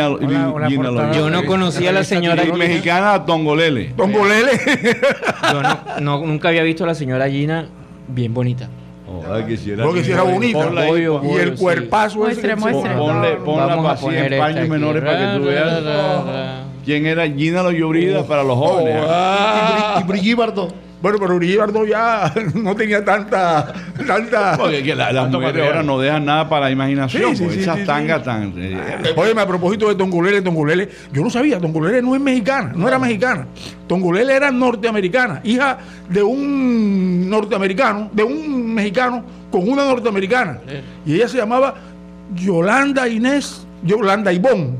[1.12, 3.92] Yo no conocía a la señora Y mexicana Tongolele.
[3.96, 4.50] Don Golele.
[5.52, 7.66] Yo no, no- nunca había visto a la señora Gina
[8.08, 8.68] bien bonita.
[9.32, 10.64] Ay, que si era, Porque si era bonita.
[10.64, 11.62] Ponla Obvio, y el sí.
[11.62, 12.54] cuerpazo ese.
[12.56, 12.94] Muestre, muestre.
[12.96, 14.70] Ponle, ponla Vamos a así poner en esta paños aquí.
[14.70, 16.62] menores para que tú veas ra, ra, ra.
[16.84, 18.96] quién era Gina Loyobrida para los jóvenes.
[19.02, 19.94] Oh, ¿ah?
[19.96, 20.00] ah.
[20.00, 20.68] Y Brigíbardo.
[21.04, 23.74] Bueno, pero Uribardo ya no tenía tanta.
[24.06, 24.56] tanta...
[24.56, 27.36] Porque que la- las mujeres ahora no dejan nada para la imaginación.
[27.36, 28.54] Sí, sí, sí, esas sí, tangas tan.
[28.56, 32.88] eh, Óyeme, a propósito de Tongolele, Tongolele, yo no sabía, Tongolele no es mexicana, no
[32.88, 33.46] era mexicana.
[33.86, 35.76] Tongolele era norteamericana, hija
[36.08, 40.60] de un norteamericano, de un mexicano con una norteamericana.
[41.04, 41.74] Y ella se llamaba
[42.34, 44.70] Yolanda Inés, Yolanda Ivonne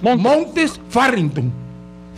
[0.00, 1.61] Montes, Farrington.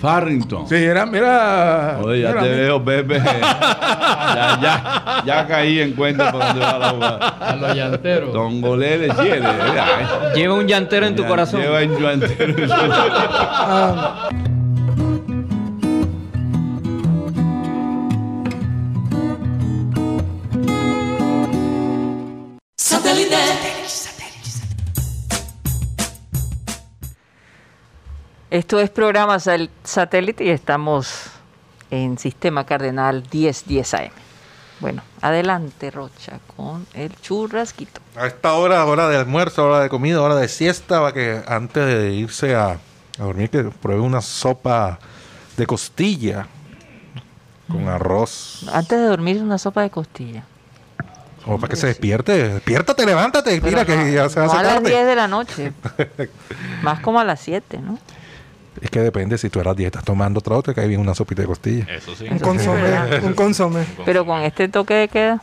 [0.04, 0.68] Farrington.
[0.68, 1.98] Sí, era, era.
[2.02, 3.18] Oye, ya te veo, Pepe.
[3.24, 7.28] ya, ya, ya caí en cuenta por dónde va la jugada.
[7.40, 8.34] A los llanteros.
[8.34, 9.08] Don quiere.
[9.48, 10.06] mira, eh.
[10.34, 11.62] Lleva un llantero en tu Ya corazón.
[11.62, 12.54] Lleva en llantero.
[28.54, 31.24] Esto es programa sal- satélite y estamos
[31.90, 34.10] en Sistema Cardenal 1010 AM.
[34.78, 38.00] Bueno, adelante Rocha con el churrasquito.
[38.14, 41.84] A esta hora, hora de almuerzo, hora de comida, hora de siesta, para que antes
[41.84, 42.70] de irse a,
[43.18, 45.00] a dormir, que pruebe una sopa
[45.56, 46.46] de costilla
[47.68, 48.66] con arroz.
[48.72, 50.44] Antes de dormir una sopa de costilla.
[51.44, 52.50] Como para que se despierte.
[52.54, 53.50] Despiértate, levántate.
[53.60, 55.04] Pero Mira que no- ya se no hace a las 10 tarde.
[55.06, 55.72] de la noche.
[56.82, 57.98] Más como a las 7, ¿no?
[58.80, 61.14] Es que depende si tú eras dieta, estás tomando otra otra, que hay bien una
[61.14, 61.84] sopita de costilla.
[61.94, 62.26] Eso sí.
[62.30, 63.84] Un consomé, un consomé.
[64.04, 65.40] Pero con este toque de queda.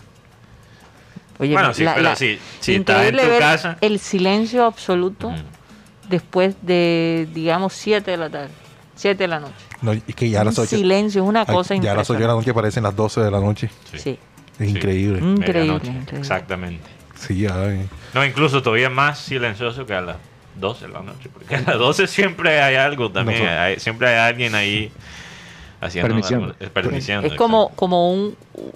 [1.39, 5.32] Oye, Bueno, sí, pero sí, si estás en increíble tu ver casa- el silencio absoluto
[5.32, 6.09] Mm.
[6.09, 8.49] después de, digamos, 7 de la tarde,
[8.95, 9.53] 7 de la noche.
[9.82, 10.75] No, y que ya a las Un 8.
[10.77, 13.32] silencio es una cosa ya a las 8 de la noche parecen las 12 de
[13.32, 13.69] la noche.
[13.91, 13.95] Sí.
[13.97, 14.19] Es Sí.
[14.59, 15.17] increíble.
[15.19, 15.88] Increíble, Medianoche.
[15.88, 16.19] increíble.
[16.19, 16.84] Exactamente.
[17.15, 17.88] Sí, ay.
[18.13, 20.17] No, incluso todavía más silencioso que a las
[20.55, 21.29] 12 de la noche.
[21.33, 23.47] Porque a las 12 siempre hay algo también.
[23.47, 24.91] Hay- siempre hay alguien ahí
[25.79, 28.35] haciendo desperdiciando, Es como, como un,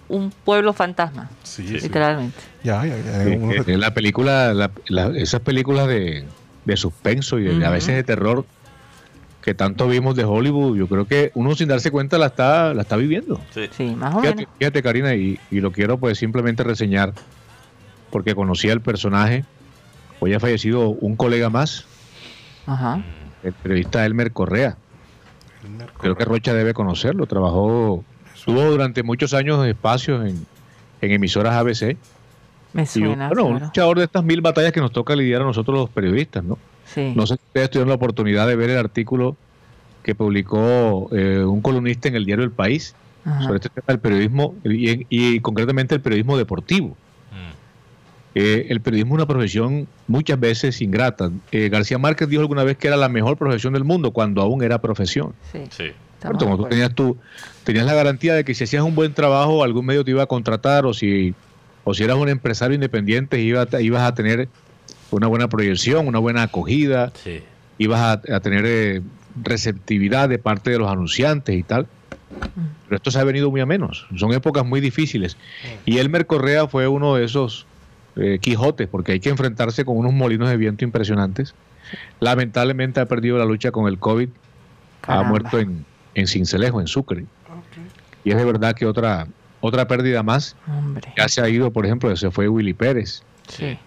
[0.09, 1.73] un pueblo fantasma, Sí, sí.
[1.79, 2.37] literalmente.
[2.63, 3.23] Ya, ya, ya.
[3.25, 6.25] Sí, uno se- eh, la película, la- la- esas películas de,
[6.65, 8.43] de suspenso y de- a veces de terror
[9.43, 12.81] que tanto vimos de Hollywood, yo creo que uno sin darse cuenta la está, la
[12.81, 13.39] está viviendo.
[13.53, 13.69] Sí.
[13.77, 14.53] Sí, más o Fíjate, menos.
[14.57, 17.13] fíjate, Karina, y, y lo quiero pues simplemente reseñar
[18.09, 19.45] porque conocía al personaje.
[20.25, 21.85] Hoy ha fallecido un colega más,
[22.65, 23.03] Ajá.
[23.43, 24.75] el periodista Elmer Correa.
[25.99, 27.27] Creo que Rocha debe conocerlo.
[27.27, 28.03] Trabajó,
[28.43, 30.43] tuvo durante muchos años espacios en,
[31.01, 31.95] en emisoras ABC.
[32.73, 35.77] Me Y bueno, un luchador de estas mil batallas que nos toca lidiar a nosotros
[35.77, 36.57] los periodistas, ¿no?
[36.85, 37.13] Sí.
[37.15, 39.37] No sé si ustedes tuvieron la oportunidad de ver el artículo
[40.01, 42.95] que publicó eh, un columnista en el diario El País
[43.25, 43.43] Ajá.
[43.43, 46.97] sobre este tema del periodismo y, en- y concretamente el periodismo deportivo.
[48.35, 48.39] Mm.
[48.39, 51.31] Eh, el periodismo es una profesión muchas veces ingrata.
[51.51, 54.61] Eh, García Márquez dijo alguna vez que era la mejor profesión del mundo cuando aún
[54.63, 55.33] era profesión.
[55.51, 55.83] Sí, Sí.
[55.83, 55.93] de
[56.39, 57.17] tú tenías, tú,
[57.63, 60.25] tenías la garantía de que si hacías un buen trabajo, algún medio te iba a
[60.27, 61.33] contratar o si,
[61.83, 64.49] o si eras un empresario independiente, iba, ibas a tener
[65.11, 67.41] una buena proyección, una buena acogida, Sí.
[67.77, 69.01] ibas a, a tener eh,
[69.43, 71.87] receptividad de parte de los anunciantes y tal.
[72.85, 74.07] Pero esto se ha venido muy a menos.
[74.17, 75.37] Son épocas muy difíciles.
[75.85, 77.65] Y Elmer Correa fue uno de esos
[78.15, 81.53] eh, Quijotes, porque hay que enfrentarse con unos molinos de viento impresionantes.
[82.19, 84.29] Lamentablemente ha perdido la lucha con el COVID.
[85.07, 85.85] Ha muerto en,
[86.15, 87.25] en Cincelejo, en Sucre.
[88.23, 89.27] Y es de verdad que otra,
[89.61, 90.55] otra pérdida más.
[90.67, 91.13] Hombre.
[91.15, 93.77] Ya se ha ido, por ejemplo, se fue Willy Pérez, Sí.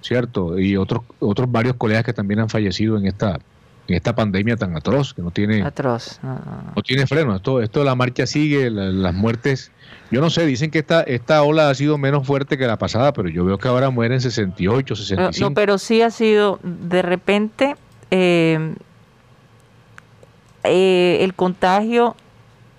[0.00, 0.58] ¿cierto?
[0.58, 3.38] Y otros, otros varios colegas que también han fallecido en esta,
[3.86, 6.18] en esta pandemia tan atroz, que no tiene, Atroz.
[6.22, 6.72] No, no, no.
[6.76, 7.36] no tiene freno.
[7.36, 9.72] Esto, esto de la marcha sigue, la- las muertes.
[10.10, 13.12] Yo no sé, dicen que esta, esta ola ha sido menos fuerte que la pasada,
[13.12, 15.50] pero yo veo que ahora mueren 68, Pero, 65.
[15.50, 17.76] no, pero sí ha sido, de repente,
[18.10, 18.74] eh,
[20.62, 22.16] eh, el contagio,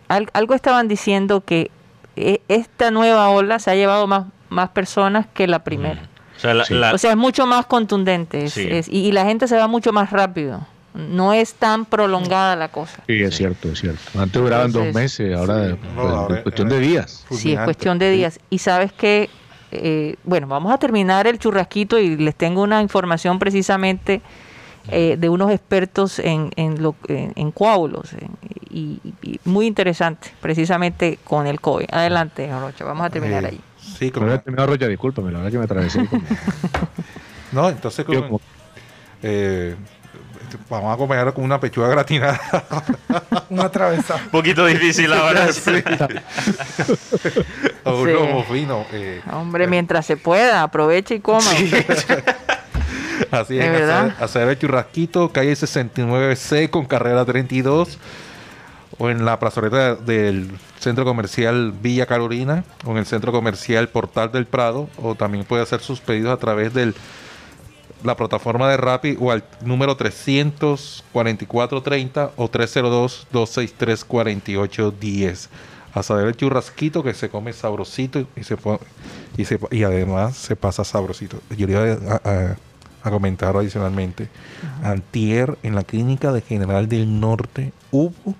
[0.07, 1.71] al- algo estaban diciendo que
[2.15, 6.01] eh, esta nueva ola se ha llevado más, más personas que la primera.
[6.01, 6.39] Mm.
[6.39, 6.73] sea, la- Sí.
[6.73, 8.67] la- O sea, es mucho más contundente es- Sí.
[8.69, 10.65] es- y, y la gente se va mucho más rápido.
[10.95, 13.03] No es tan prolongada la cosa.
[13.07, 14.01] Sí, es cierto, es cierto.
[14.19, 15.75] Antes duraban dos meses, ahora Sí.
[15.81, 17.25] pues, No, ahora- es cuestión de días.
[17.31, 18.39] Sí, es cuestión de días.
[18.49, 19.29] Y sabes que,
[19.71, 24.21] eh, bueno, vamos a terminar el churrasquito y les tengo una información precisamente
[24.89, 28.11] eh, de unos expertos en, en, lo- en- en coágulos
[28.69, 31.87] y, y muy interesante, precisamente con el COVID.
[31.91, 33.61] Adelante, Rocha, vamos a terminar Eh, ahí.
[33.79, 36.07] Sí, como, he terminado, Rocha, discúlpame, la verdad que me atravesé.
[37.51, 38.41] no, entonces Yo como, como-
[39.23, 39.75] eh,
[40.69, 42.39] vamos a acompañar con una pechuga gratinada.
[43.49, 44.21] Una atravesada.
[44.23, 45.47] un poquito difícil ahora.
[47.83, 48.13] o un Sí.
[48.13, 48.85] lomo fino.
[48.91, 51.39] eh, Hombre, mientras se pueda, aproveche y coma.
[53.31, 54.05] Así ¿De es, verdad?
[54.07, 57.97] hacer, hacer el churrasquito, calle 69C con carrera 32,
[58.97, 64.31] o en la plazoleta del centro comercial Villa Carolina, o en el centro comercial Portal
[64.31, 66.93] del Prado, o también puede hacer sus pedidos a través de
[68.05, 75.47] la plataforma de Rappi o al número 34430 o 302-263-4810.
[75.93, 78.57] A saber el churrasquito que se come sabrosito y se
[79.37, 81.39] y, se, y además se pasa sabrosito.
[81.57, 81.83] Yo le iba
[82.15, 82.57] a, a-
[83.03, 84.27] a comentar adicionalmente.
[84.83, 88.33] Antier en la clínica de General del Norte hubo,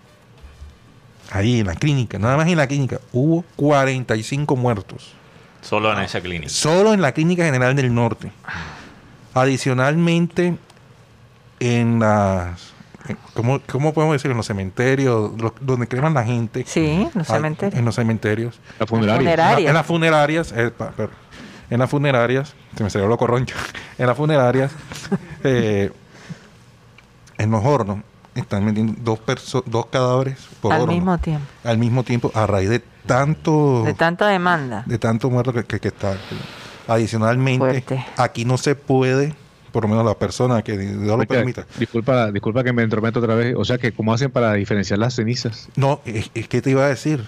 [1.32, 5.14] ahí en la clínica, nada más en la clínica, hubo 45 muertos.
[5.62, 6.50] Solo en esa clínica.
[6.50, 8.32] Solo en la Clínica General del Norte.
[9.36, 10.58] Adicionalmente,
[11.60, 12.74] en las.
[13.08, 14.32] en- ¿Cómo, cómo podemos decir?
[14.32, 16.64] En los cementerios, lo- donde creman la gente.
[16.66, 17.78] Sí, los Ah, cementerios.
[17.80, 18.60] En los cementerios.
[18.80, 19.20] La funeraria.
[19.20, 19.68] Funeraria.
[19.70, 20.54] En las funerarias.
[20.56, 20.94] eh, pa-
[21.70, 22.54] en las funerarias.
[22.78, 23.56] Se me salió lo corroncho.
[23.98, 24.72] En las funerarias.
[25.44, 25.92] eh,
[27.38, 28.00] en los hornos.
[28.36, 30.94] Están metiendo dos, perso- dos cadáveres por Al horno.
[30.94, 31.46] mismo tiempo.
[31.64, 32.32] Al mismo tiempo.
[32.34, 34.84] A raíz de tanto De tanta demanda.
[34.86, 36.18] de tanto muerto que, que- que está.
[36.88, 38.06] Adicionalmente, Fuerte.
[38.18, 39.34] aquí no se puede,
[39.72, 41.66] por lo menos la persona que Dios lo permita.
[41.80, 43.56] disculpa, disculpa que me entrometo otra vez.
[43.58, 45.68] O sea, que ¿cómo hacen para diferenciar las cenizas?
[45.76, 47.28] No, es, es que te iba a decir.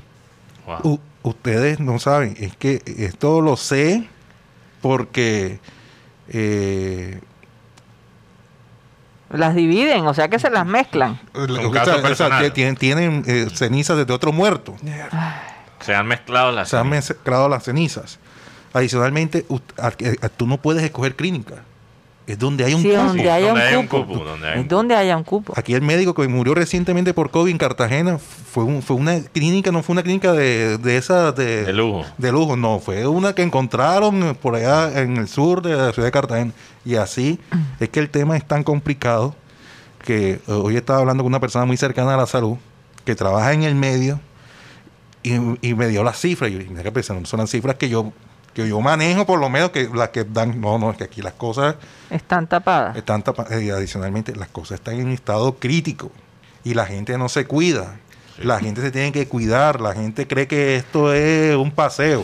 [0.66, 0.80] Wow.
[0.94, 4.08] U- ustedes no saben, es que esto lo sé
[4.82, 5.60] porque
[6.30, 7.20] eh,
[9.30, 11.20] Las dividen, o sea que se las mezclan.
[11.34, 12.54] o sea, o sea, personales.
[12.54, 14.76] tienen, tienen, eh, cenizas de otro muerto.
[15.82, 16.70] Se han mezclado las.
[16.70, 18.20] Se han mezclado las cenizas.
[18.78, 19.46] Adicionalmente,
[19.78, 21.56] a- tú no puedes escoger clínica.
[22.28, 23.04] Es donde hay un Sí, cupo.
[23.04, 24.16] donde haya donde un cupo.
[24.26, 25.54] donde haya un Es donde haya un cupo.
[25.56, 29.72] Aquí el médico que murió recientemente por COVID en Cartagena fue, un- fue una clínica,
[29.72, 32.06] no fue una clínica de, de esas de, De lujo.
[32.18, 36.08] de lujo, no, fue una que encontraron por allá en el sur de la ciudad
[36.08, 36.52] de Cartagena.
[36.84, 37.40] Y así
[37.80, 39.34] es que el tema es tan complicado
[40.04, 42.58] que eh, hoy estaba hablando con una persona muy cercana a la salud
[43.06, 44.20] que trabaja en el medio
[45.24, 46.50] y, y me dio las cifras.
[46.52, 48.12] Y yo dije, mira, pues, no son las cifras que yo,
[48.64, 50.60] que yo manejo, por lo menos que las que dan.
[50.60, 51.76] No, no, es que aquí las cosas
[52.10, 52.96] Están tapadas.
[52.98, 56.12] están tapa- eh, y adicionalmente, las cosas están en estado crítico
[56.64, 57.98] y la gente no se cuida.
[58.40, 59.80] La gente se tiene que cuidar.
[59.82, 62.24] La gente cree que esto es un paseo.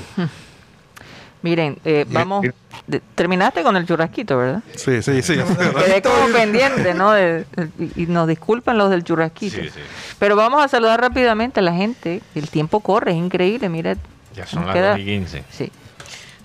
[1.41, 2.45] Miren, eh, vamos.
[2.87, 4.63] de- terminaste con el churrasquito, ¿verdad?
[4.75, 5.33] Sí, sí, sí.
[5.35, 7.11] Quedé como pendiente, ¿no?
[7.11, 7.45] De-
[7.95, 9.57] y nos disculpan los del churrasquito.
[9.57, 9.79] Sí, sí.
[10.19, 12.21] Pero vamos a saludar rápidamente a la gente.
[12.33, 13.67] El tiempo corre, es increíble.
[13.69, 13.97] Mira,
[14.35, 15.43] Ya son las queda- 2 y 15.
[15.51, 15.71] Sí.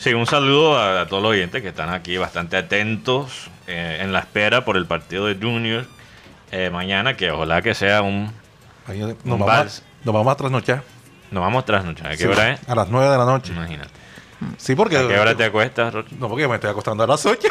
[0.08, 4.10] Sí, un saludo a, a todos los oyentes que están aquí bastante atentos eh, en
[4.10, 5.84] la espera por el partido de Junior
[6.50, 8.32] eh, mañana, que ojalá que sea un...
[8.86, 9.50] Nos, Un vamos,
[9.82, 10.82] a- nos vamos a trasnochar.
[11.30, 12.02] Nos vamos tras noche.
[12.06, 12.60] ¿A qué Sí, hora es?
[12.66, 13.52] A las 9 de la noche.
[13.52, 13.90] Imagínate.
[14.56, 14.96] Sí, porque.
[14.96, 16.08] ¿A qué hora te acuestas, Rocha?
[16.18, 17.46] No, porque me estoy acostando a las 8.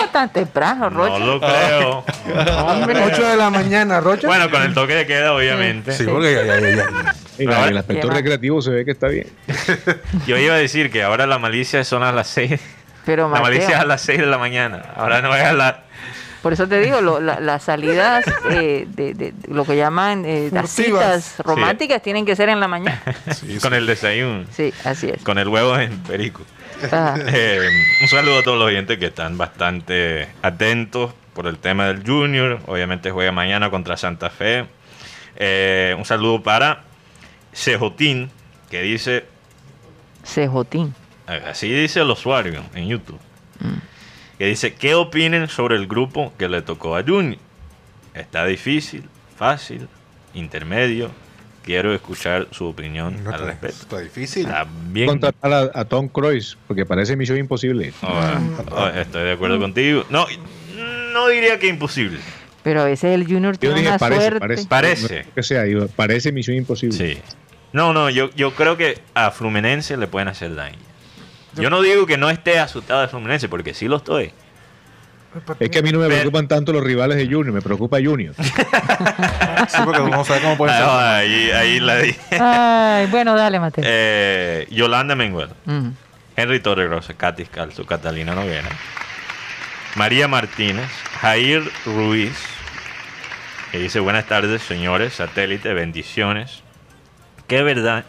[0.00, 1.18] No tan temprano, No Rocha.
[1.18, 2.04] lo creo.
[2.66, 3.04] Hombre.
[3.04, 4.26] 8 de la mañana, Rocha.
[4.26, 5.92] bueno, con el toque de queda, obviamente.
[5.92, 7.14] sí, porque ya, ya, ya, ya.
[7.38, 9.26] Mira, Ahora- el aspecto Lleva- recreativo se ve que está bien.
[10.26, 12.60] Yo iba a decir que ahora la malicia son a las 6.
[13.04, 14.82] Pero La malicia es a las 6 de la mañana.
[14.96, 15.74] Ahora no es a las...
[16.42, 20.24] por eso te digo, lo- la- las salidas eh, de, de- de lo que llaman
[20.24, 23.02] eh, las citas románticas tienen que ser en la mañana.
[23.34, 24.44] Sí, con el desayuno.
[24.52, 25.22] Sí, así es.
[25.22, 26.42] Con el huevo en perico.
[26.92, 27.60] Ah, Eh,
[28.02, 32.60] un saludo a todos los oyentes que están bastante atentos por el tema del Junior.
[32.66, 34.66] Obviamente juega mañana contra Santa Fe.
[35.36, 36.84] Eh, un saludo para
[37.54, 38.30] Cejotín,
[38.70, 39.24] que dice,
[40.24, 40.94] Cejotín.
[41.26, 43.18] así dice el usuario en YouTube,
[44.38, 47.38] que dice, ¿qué opinen sobre el grupo que le tocó a Junior?
[48.14, 49.04] Está difícil,
[49.36, 49.88] fácil,
[50.34, 51.10] intermedio.
[51.64, 53.82] Quiero escuchar su opinión No, al respecto.
[53.84, 54.44] está difícil.
[54.44, 55.06] Está bien.
[55.06, 57.94] Contratar a, a Tom Cruise, porque parece misión imposible.
[58.02, 58.20] Oh,
[58.72, 60.04] oh, estoy de acuerdo contigo.
[60.10, 60.26] No,
[61.14, 62.18] no diría que imposible.
[62.62, 64.40] Pero a veces el Junior Yo tiene dije una parece, suerte.
[64.40, 64.66] parece.
[64.66, 65.24] Parece.
[65.24, 65.64] No, que sea,
[65.96, 66.96] parece misión imposible.
[67.14, 67.18] Sí.
[67.74, 70.78] No, no, yo, yo creo que a Fluminense le pueden hacer daño.
[71.56, 74.32] Yo no digo que no esté asustado de Fluminense, porque sí lo estoy.
[75.58, 77.98] Es que a mí no me Pero- preocupan tanto los rivales de Junior, me preocupa
[78.02, 78.34] Junior.
[79.68, 80.82] Sí, porque no sabe cómo puede ser.
[80.84, 82.14] Ah, ahí, ahí la di.
[82.38, 83.82] Ay, bueno, dale, Mateo.
[83.86, 85.92] Eh, Yolanda Menguel, Ujú.
[86.36, 88.68] Henry Torregrosa, Katy Calzo, Catalina Noguera,
[89.96, 90.88] María Martínez,
[91.20, 92.36] Jair Ruiz,
[93.72, 96.62] que dice buenas tardes señores, satélite, bendiciones.
[97.46, 98.04] Qué verdad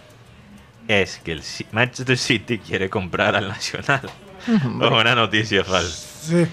[0.88, 4.02] es que el Manchester City quiere comprar al Nacional.
[4.48, 6.08] Es una noticia falsa.
[6.22, 6.46] Sí.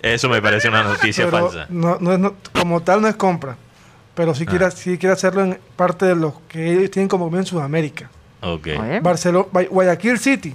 [0.00, 1.66] Eso me parece una noticia pero falsa.
[1.68, 3.56] no, no es, no- como tal no es compra.
[4.14, 4.50] Pero sí, Ah.
[4.50, 8.08] quiere, sí quiere hacerlo en parte de los que ellos tienen como bien en Sudamérica.
[8.40, 8.68] Ok.
[8.78, 10.54] Oye, Barcelona, Guayaquil City.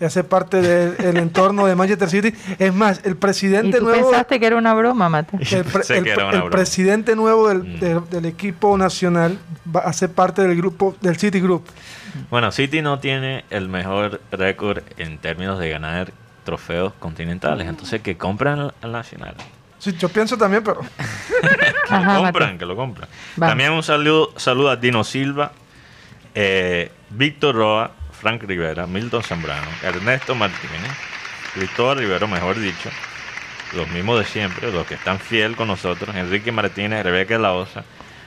[0.00, 2.32] Y hace parte del entorno de Manchester City.
[2.58, 4.08] Es más, el ¿Y presidente tú nuevo.
[4.10, 5.40] pensaste que era una broma, Mateo?
[5.50, 6.50] El, pre- Sé el el broma.
[6.50, 7.80] presidente nuevo del, Mm.
[7.80, 9.38] del- del equipo nacional
[9.74, 11.64] va a ser parte del grupo del City Group.
[12.30, 16.12] Bueno, City no tiene el mejor récord en términos de ganar
[16.44, 17.66] trofeos continentales.
[17.68, 19.34] Entonces, que compran al- al Nacional.
[19.80, 20.80] Sí, yo pienso también, pero
[21.88, 23.08] Que Ajá, lo compran, que lo compran.
[23.36, 23.50] Vamos.
[23.50, 25.52] También un saludo, saludo a Dino Silva,
[26.34, 27.90] eh, Víctor Roa,
[28.20, 30.90] Frank Rivera, Milton Zambrano, Ernesto Martínez,
[31.54, 32.90] Cristóbal Rivero, mejor dicho,
[33.74, 37.84] los mismos de siempre, los que están fiel con nosotros, Enrique Martínez, Rebeca La Osa.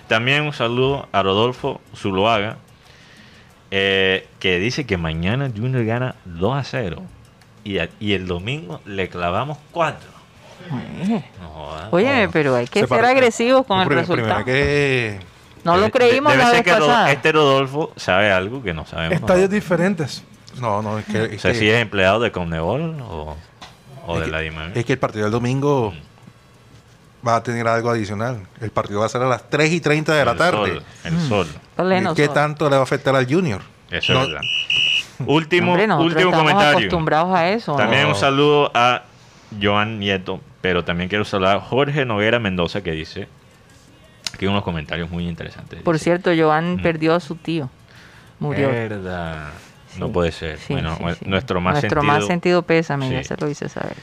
[0.07, 2.57] También un saludo a Rodolfo Zuluaga,
[3.71, 7.03] eh, que dice que mañana Junior gana 2 a 0
[7.63, 10.09] y, a- y el domingo le clavamos 4.
[11.91, 14.45] Oye, No pero hay que Se ser agresivos con el resultado.
[14.45, 15.19] que
[15.63, 17.11] No lo creímos debe la ser vez que pasada.
[17.11, 19.15] este Rodolfo sabe algo que no sabemos.
[19.15, 20.23] estadios diferentes.
[20.59, 23.35] no, no, es que, O es sea, que- si es empleado de Conmebol o,
[24.07, 24.77] o de que- la DIMAG.
[24.77, 25.93] es que el partido del domingo
[27.25, 28.41] va a tener algo adicional.
[28.59, 30.57] El partido va a ser a las 3 y 30 de la El tarde.
[30.57, 31.47] sol, el sol.
[31.75, 32.33] Pleno ¿Y ¿Qué sol.
[32.33, 33.61] tanto le va a afectar al Junior?
[33.91, 34.41] Eso No, es verdad.
[35.27, 36.77] Último, Hombre, último estamos comentario.
[36.79, 37.75] acostumbrados a eso.
[37.75, 38.09] También No.
[38.09, 39.03] un saludo a
[39.61, 43.27] Joan Nieto, pero también quiero saludar a Jorge Noguera Mendoza que dice
[44.41, 45.83] que unos comentarios muy interesantes.
[45.83, 46.81] Por Dice, cierto, Joan Mm.
[46.81, 47.69] perdió a su tío.
[48.39, 48.69] Murió.
[48.69, 49.49] Verdad.
[49.99, 50.57] No puede ser.
[50.57, 52.03] Sí, bueno, sí, nuestro más Nuestro sentido.
[52.03, 53.93] más sentido pésame, ya se lo hice saber.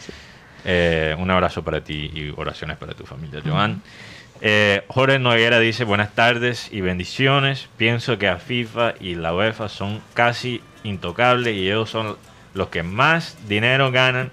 [0.65, 3.83] Eh, un abrazo para ti y oraciones para tu familia, Joan.
[4.41, 7.69] Eh, Jorge Noguera dice buenas tardes y bendiciones.
[7.77, 12.17] Pienso que a FIFA y la UEFA son casi intocables y ellos son
[12.55, 14.31] los que más dinero ganan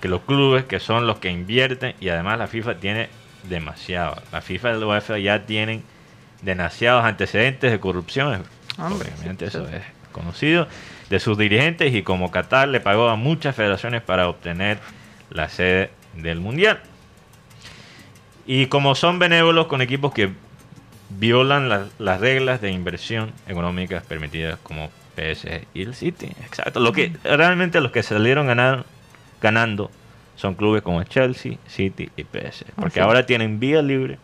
[0.00, 3.08] que los clubes, que son los que invierten y además la FIFA tiene
[3.48, 4.20] demasiado.
[4.32, 5.82] La FIFA y la UEFA ya tienen
[6.42, 8.42] demasiados antecedentes de corrupción.
[8.78, 9.82] Hombre, Obviamente sí, eso es
[10.12, 10.66] conocido
[11.10, 14.78] de sus dirigentes y como Qatar le pagó a muchas federaciones para obtener
[15.30, 16.80] la sede del Mundial.
[18.46, 20.30] Y como son benévolos con equipos que
[21.10, 26.26] violan la- las reglas de inversión económicas permitidas como PSG y el City.
[26.44, 26.80] Exacto.
[26.80, 28.84] Lo que realmente los que salieron ganar-
[29.40, 29.90] ganando
[30.36, 32.66] son clubes como Chelsea, City y PSG.
[32.74, 33.04] Porque Así es.
[33.04, 34.18] ahora tienen vía libre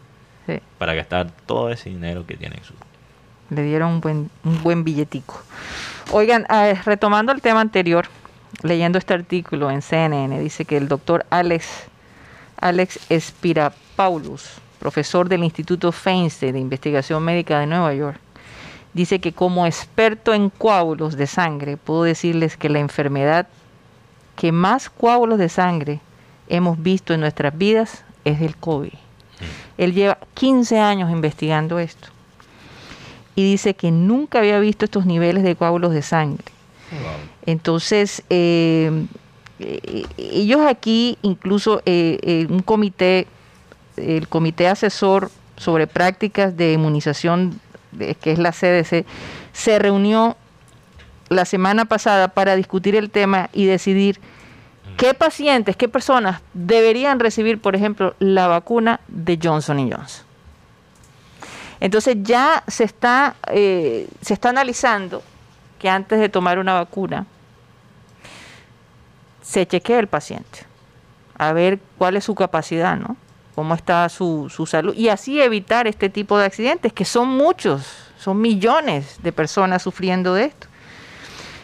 [0.46, 2.74] Sí, para gastar todo ese dinero que tienen en su
[3.50, 5.42] le dieron un buen, un buen billetico.
[6.12, 8.06] Oigan, ah, retomando el tema anterior,
[8.62, 11.88] leyendo este artículo en CNN, dice que el doctor Alex,
[12.60, 18.18] Alex Espirapaulus, profesor del Instituto Feinstein de Investigación Médica de Nueva York,
[18.94, 23.48] dice que como experto en coágulos de sangre, puedo decirles que la enfermedad
[24.36, 26.00] que más coágulos de sangre
[26.48, 28.92] hemos visto en nuestras vidas es el COVID.
[29.78, 32.08] Él lleva 15 años investigando esto
[33.34, 36.44] y dice que nunca había visto estos niveles de coágulos de sangre.
[37.46, 39.06] Entonces, eh,
[39.60, 43.26] eh, ellos aquí, incluso eh, eh, un comité,
[43.96, 47.60] el Comité Asesor sobre Prácticas de Inmunización,
[47.98, 49.04] que es la CDC,
[49.52, 50.36] se reunió
[51.30, 54.20] la semana pasada para discutir el tema y decidir
[54.96, 60.26] qué pacientes, qué personas deberían recibir, por ejemplo, la vacuna de Johnson Johnson.
[61.78, 65.22] Entonces ya se está, eh, se está analizando
[65.78, 67.24] que antes de tomar una vacuna
[69.40, 70.66] se chequee el paciente
[71.38, 73.16] a ver cuál es su capacidad, ¿no?
[73.54, 77.86] Cómo está su, su salud y así evitar este tipo de accidentes, que son muchos,
[78.18, 80.69] son millones de personas sufriendo de esto.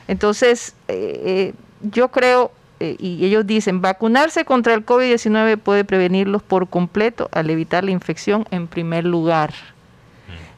[0.08, 6.42] Entonces, eh, eh, yo creo, eh, y ellos dicen, vacunarse contra el COVID-19 puede prevenirlos
[6.42, 9.52] por completo al evitar la infección en primer lugar.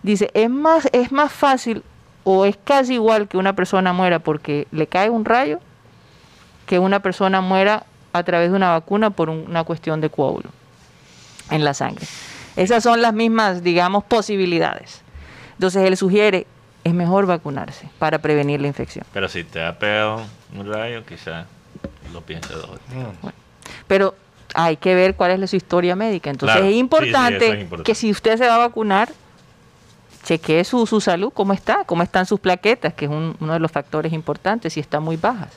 [0.02, 1.82] Dice, es más, es más fácil
[2.24, 5.58] o es casi igual que una persona muera porque le cae un rayo
[6.66, 10.50] que una persona muera a través de una vacuna por un- una cuestión de coágulo
[11.50, 12.06] en la sangre.
[12.56, 15.02] Esas son las mismas, digamos, posibilidades.
[15.54, 16.46] Entonces él sugiere
[16.88, 19.04] es mejor vacunarse para prevenir la infección.
[19.12, 20.22] Pero si te ha pegado
[20.56, 21.46] un rayo, quizás
[22.12, 23.32] lo pienses dos veces.
[23.86, 24.14] Pero
[24.54, 26.30] hay que ver cuál es la- su historia médica.
[26.30, 27.90] Entonces Claro, es sí, sí, importante eso es importante.
[27.90, 29.10] que si usted se va a vacunar,
[30.24, 33.60] chequee su, su salud, cómo está, cómo están sus plaquetas, que es un- uno de
[33.60, 35.52] los factores importantes, si están muy bajas.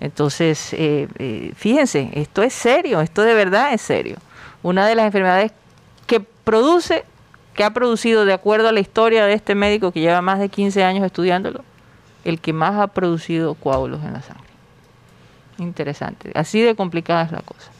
[0.00, 4.16] Entonces, eh, eh, fíjense, esto es serio, esto de verdad es serio.
[4.62, 5.52] Una de las enfermedades
[6.06, 7.04] que produce,
[7.54, 10.48] que ha producido, de acuerdo a la historia de este médico que lleva más de
[10.48, 11.62] 15 años estudiándolo,
[12.24, 14.44] el que más ha producido coágulos en la sangre.
[15.58, 16.32] Interesante.
[16.34, 17.70] Así de complicada es la cosa.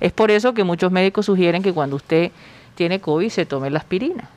[0.00, 2.30] Es por eso que muchos médicos sugieren que cuando usted
[2.74, 4.30] tiene COVID se tome la aspirina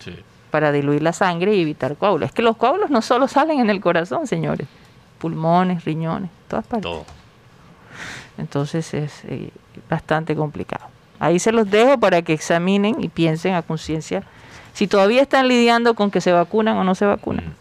[0.00, 0.14] Sí.
[0.50, 2.28] para diluir la sangre y evitar coágulos.
[2.30, 4.66] Es que los coágulos no solo salen en el corazón, señores.
[5.18, 6.82] Pulmones, riñones, todas partes.
[6.82, 7.04] Todo.
[8.38, 9.50] Entonces es eh,
[9.88, 10.86] bastante complicado.
[11.18, 14.22] Ahí se los dejo para que examinen y piensen a conciencia
[14.72, 17.44] si todavía están lidiando con que se vacunan o no se vacunan.
[17.46, 17.54] Mm.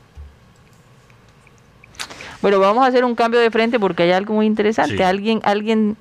[2.41, 4.97] Bueno, vamos a hacer un cambio de frente porque hay algo muy interesante.
[4.97, 5.03] Sí.
[5.03, 5.97] Alguien, alguien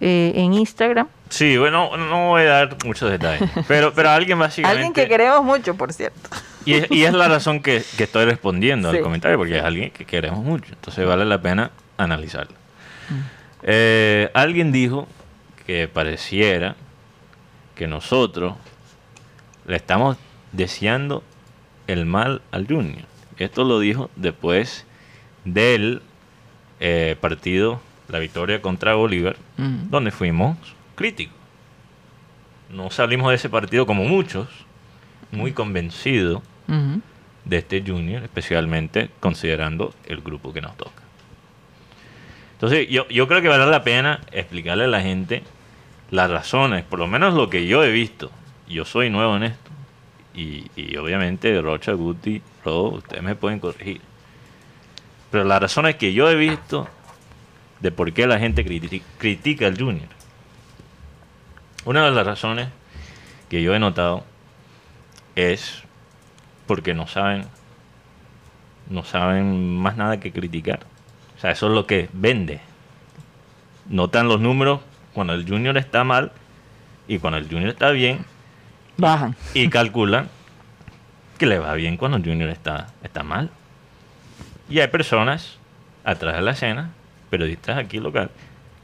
[0.00, 3.48] eh, en Instagram, Sí, bueno, no voy a dar muchos detalles.
[3.68, 4.76] Pero, pero alguien básicamente.
[4.76, 6.28] alguien que queremos mucho, por cierto.
[6.66, 8.98] Y es, y es la razón que, que estoy respondiendo Sí.
[8.98, 10.66] al comentario, porque es alguien que queremos mucho.
[10.74, 12.52] Entonces vale la pena analizarlo.
[13.62, 15.08] Eh, alguien dijo
[15.66, 16.76] que pareciera
[17.74, 18.54] que nosotros
[19.66, 20.16] le estamos
[20.52, 21.22] deseando
[21.86, 23.04] el mal al Junior.
[23.38, 24.84] Esto lo dijo después
[25.44, 26.02] del
[26.80, 29.68] eh, partido, la victoria contra Bolívar, Ujú.
[29.90, 30.56] donde fuimos
[30.94, 31.36] críticos.
[32.70, 34.48] No salimos de ese partido como muchos,
[35.30, 37.00] muy convencidos Ujú.
[37.44, 41.01] de este Junior, especialmente considerando el grupo que nos toca.
[42.62, 45.42] Entonces, yo, yo creo que vale la pena explicarle a la gente
[46.12, 48.30] las razones, por lo menos lo que yo he visto.
[48.68, 49.70] Yo soy nuevo en esto.
[50.32, 54.00] Y, obviamente Rocha, Guti, Rodo, ustedes me pueden corregir.
[55.32, 56.86] Pero las razones que yo he visto
[57.80, 60.06] de por qué la gente criti- critica al Junior.
[61.84, 62.68] Una de las razones
[63.50, 64.22] que yo he notado
[65.34, 65.82] es
[66.68, 67.44] porque no saben
[68.88, 70.91] no saben más nada que criticar.
[71.42, 72.60] O sea, eso es lo que vende.
[73.88, 74.80] Notan los números
[75.12, 76.30] cuando el junior está mal
[77.08, 78.24] y cuando el junior está bien
[78.96, 79.34] Bajan.
[79.54, 80.28] y calculan
[81.38, 83.50] que le va bien cuando el junior está, está mal.
[84.70, 85.58] Y hay personas
[86.04, 86.90] atrás de la escena,
[87.28, 88.30] periodistas aquí local,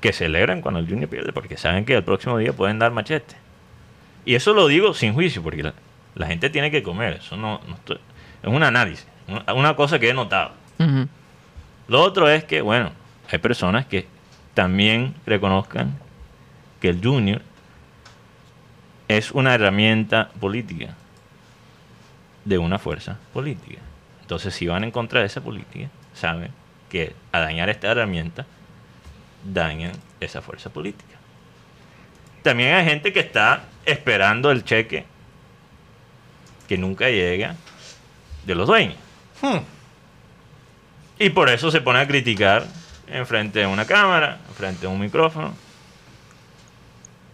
[0.01, 3.37] que celebran cuando el junior pierde porque saben que el próximo día pueden dar machete.
[4.25, 5.75] Y eso lo digo sin juicio, porque la,
[6.17, 7.15] la gente tiene que comer.
[7.15, 8.01] Eso no, no estoy-
[8.43, 9.07] es un análisis,
[9.55, 10.51] una- cosa que he notado.
[11.89, 12.93] Lo otro es que, bueno,
[13.31, 14.07] hay personas que
[14.55, 15.99] también reconozcan
[16.81, 17.43] que el junior
[19.09, 20.95] es una herramienta política
[22.45, 23.81] de una fuerza política.
[24.21, 26.51] Entonces, si van en contra de esa política, saben
[26.91, 28.47] que a dañar esta herramienta,
[29.45, 31.17] dañan esa fuerza política.
[32.43, 35.07] También hay gente que está esperando el cheque
[36.69, 37.57] que nunca llega
[38.45, 38.97] de los dueños.
[41.19, 42.65] Y por eso se pone a criticar
[43.09, 45.55] en frente de una cámara, en frente de un micrófono.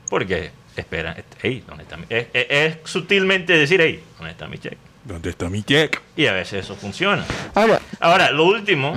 [0.09, 4.59] Porque espera, hey, ¿dónde está mi-?" Es, es- es sutilmente decir, hey, ¿dónde está mi
[4.59, 4.79] cheque?
[5.05, 6.01] ¿Dónde está mi check?
[6.17, 7.25] Y a veces eso funciona.
[7.55, 8.95] Ahora, Ahora, lo último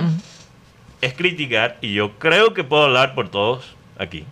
[1.00, 4.24] es criticar, y yo creo que puedo hablar por todos aquí.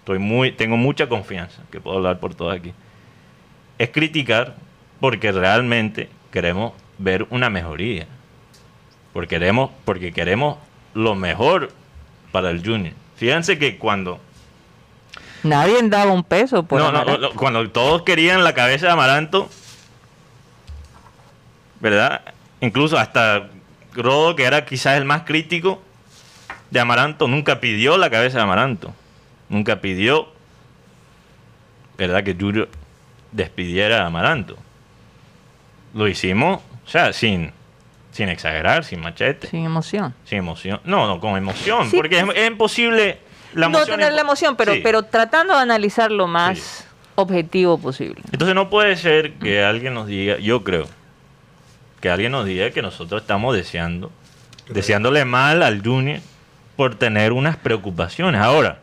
[0.00, 2.72] Estoy muy, tengo mucha confianza que puedo hablar por todos aquí.
[3.78, 4.54] Es criticar
[5.00, 8.06] porque realmente queremos ver una mejoría.
[9.14, 10.58] Porque queremos, porque queremos
[10.92, 11.70] lo mejor
[12.32, 12.92] para el junior.
[13.16, 14.20] Fíjense que cuando
[15.44, 17.20] nadie daba un peso por no, no, Amaral.
[17.20, 19.48] no, cuando todos querían la cabeza de Amaranto,
[21.80, 22.22] ¿verdad?
[22.60, 23.48] Incluso hasta
[23.94, 25.80] Rodo, que era quizás el más crítico
[26.70, 28.92] de Amaranto, nunca pidió la cabeza de Amaranto.
[29.48, 30.28] Nunca pidió,
[31.96, 32.24] ¿verdad?
[32.24, 32.68] Que Julio
[33.30, 34.56] despidiera a Amaranto.
[35.92, 37.52] Lo hicimos, o sea, sin,
[38.14, 40.14] sin exagerar, sin machete, sin, Sin emoción.
[40.30, 40.80] emoción.
[40.84, 41.96] No, no, con emoción, Sí.
[41.96, 43.18] porque es, es imposible.
[43.54, 44.80] La no emoción tener es- la emoción, pero, Sí.
[44.84, 46.84] pero tratando de analizar lo más Sí.
[47.16, 48.22] objetivo posible.
[48.32, 50.86] Entonces no puede ser que alguien nos diga, yo creo,
[52.00, 54.12] que alguien nos diga que nosotros estamos deseando,
[54.68, 56.20] deseándole mal al Junior
[56.76, 58.40] por tener unas preocupaciones.
[58.40, 58.78] Ahora,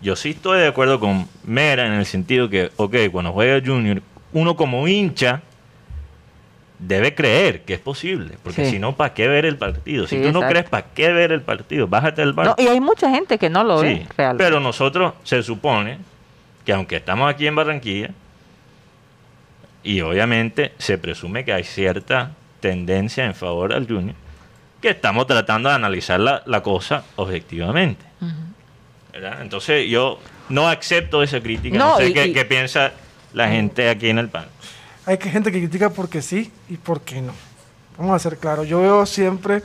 [0.00, 4.02] yo sí estoy de acuerdo con Mera en el sentido que, ok, cuando juega Junior,
[4.32, 5.42] uno como hincha
[6.78, 8.72] debe creer que es posible, porque Sí.
[8.72, 10.06] si no, ¿para qué ver el partido?
[10.06, 10.48] Si Sí, tú no exacto.
[10.50, 11.88] crees, ¿para qué ver el partido?
[11.88, 12.54] Bájate del barco.
[12.56, 14.44] No, y hay mucha gente que no lo ve realmente.
[14.44, 15.98] pero nosotros se supone
[16.64, 18.10] que aunque estamos aquí en Barranquilla,
[19.82, 24.14] y obviamente se presume que hay cierta tendencia en favor al Junior,
[24.82, 28.04] que estamos tratando de analizar la, la cosa objetivamente.
[29.12, 29.40] ¿verdad?
[29.42, 31.76] Entonces yo no acepto esa crítica.
[31.76, 32.92] No, No, sé y- qué, y- qué piensa
[33.32, 34.46] la gente aquí en el PAN.
[35.08, 37.32] Hay que gente que critica porque sí y porque no.
[37.96, 38.68] Vamos a ser claros.
[38.68, 39.62] Yo veo siempre,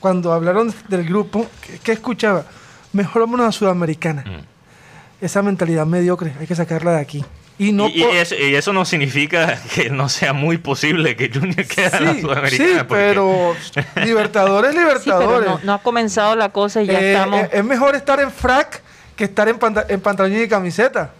[0.00, 2.44] cuando hablaron del grupo, ¿qué, qué escuchaba?
[2.92, 4.22] Mejor vámonos a Sudamericana.
[4.26, 5.24] Mm.
[5.24, 7.24] Esa mentalidad mediocre, hay que sacarla de aquí.
[7.58, 11.64] Y no y, eso, y eso no significa que no sea muy posible que Junior
[11.66, 12.68] quede en la Sí, Sudamericana.
[12.68, 13.54] sí, porque- pero
[14.04, 15.48] Libertadores, Sí, pero Libertadores.
[15.48, 17.40] no, no ha comenzado la cosa y ya Eh, estamos.
[17.44, 18.82] eh, es mejor estar en frac
[19.16, 21.12] que estar en, panta- en pantalón y camiseta.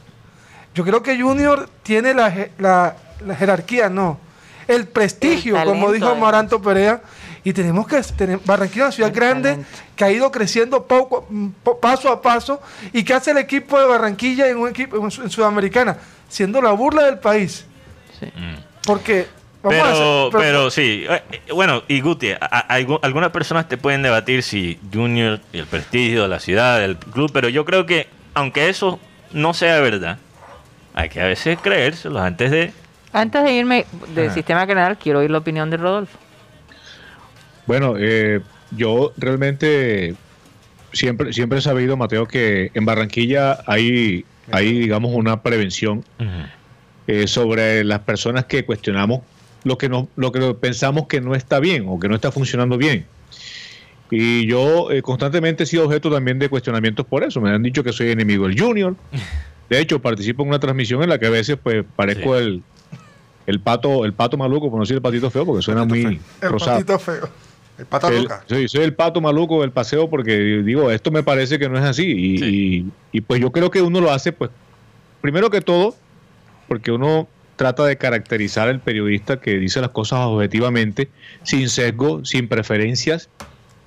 [0.74, 2.96] Yo creo que Junior tiene la, la-
[3.26, 4.18] la jerarquía, no.
[4.68, 6.22] El prestigio, El como dijo además.
[6.22, 7.02] Amaranto Perea.
[7.44, 9.68] Y tenemos que tener Barranquilla, es una ciudad El grande talento.
[9.96, 11.48] que ha ido creciendo poco, mm,
[11.80, 12.62] paso a paso.
[12.92, 15.96] ¿Y que hace el equipo de Barranquilla en un equipo en, Su- en Sudamericana?
[16.28, 17.66] Siendo la burla del país.
[18.20, 18.28] Sí.
[18.86, 19.26] Porque,
[19.62, 23.00] vamos Pero, a hacer- pero- pero sí, eh, eh, bueno, y Guti, a- a- algu-
[23.02, 27.30] algunas personas te pueden debatir si Junior y el prestigio de la ciudad, del club,
[27.32, 29.00] pero yo creo que aunque eso
[29.32, 30.18] no sea verdad,
[30.94, 32.72] hay que a veces creérselo antes de...
[33.12, 34.34] Antes de irme del Ajá.
[34.34, 36.18] sistema general, quiero oír la opinión de Rodolfo.
[37.66, 38.40] Bueno, eh,
[38.70, 40.14] yo realmente
[40.92, 46.04] siempre, siempre he sabido, Mateo, que en Barranquilla hay, hay digamos, una prevención
[47.06, 49.20] eh, sobre las personas que cuestionamos
[49.64, 52.78] lo que, no, lo que pensamos que no está bien o que no está funcionando
[52.78, 53.06] bien.
[54.10, 57.40] Y yo eh, constantemente he sido objeto también de cuestionamientos por eso.
[57.40, 58.94] Me han dicho que soy enemigo del Junior.
[59.72, 62.44] De hecho, participo en una transmisión en la que a veces pues parezco Sí.
[62.44, 62.62] el,
[63.46, 66.50] el pato el pato maluco, por no decir el patito feo, porque suena muy el
[66.50, 66.72] rosado.
[66.76, 67.28] patito feo.
[67.78, 68.44] El pata El- loca.
[68.46, 71.84] soy, soy el pato maluco del paseo porque digo, esto me parece que no es
[71.84, 72.04] así.
[72.06, 72.44] Y, Sí.
[73.12, 74.50] y- y, pues yo creo que uno lo hace, pues,
[75.22, 75.94] primero que todo,
[76.68, 81.08] porque uno trata de caracterizar al periodista que dice las cosas objetivamente,
[81.44, 83.30] sin sesgo, sin preferencias,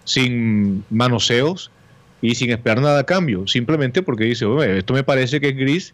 [0.04, 1.70] sin manoseos
[2.26, 3.48] y sin esperar nada a cambio.
[3.48, 5.94] Simplemente porque dice, "Oye, esto me parece que es gris,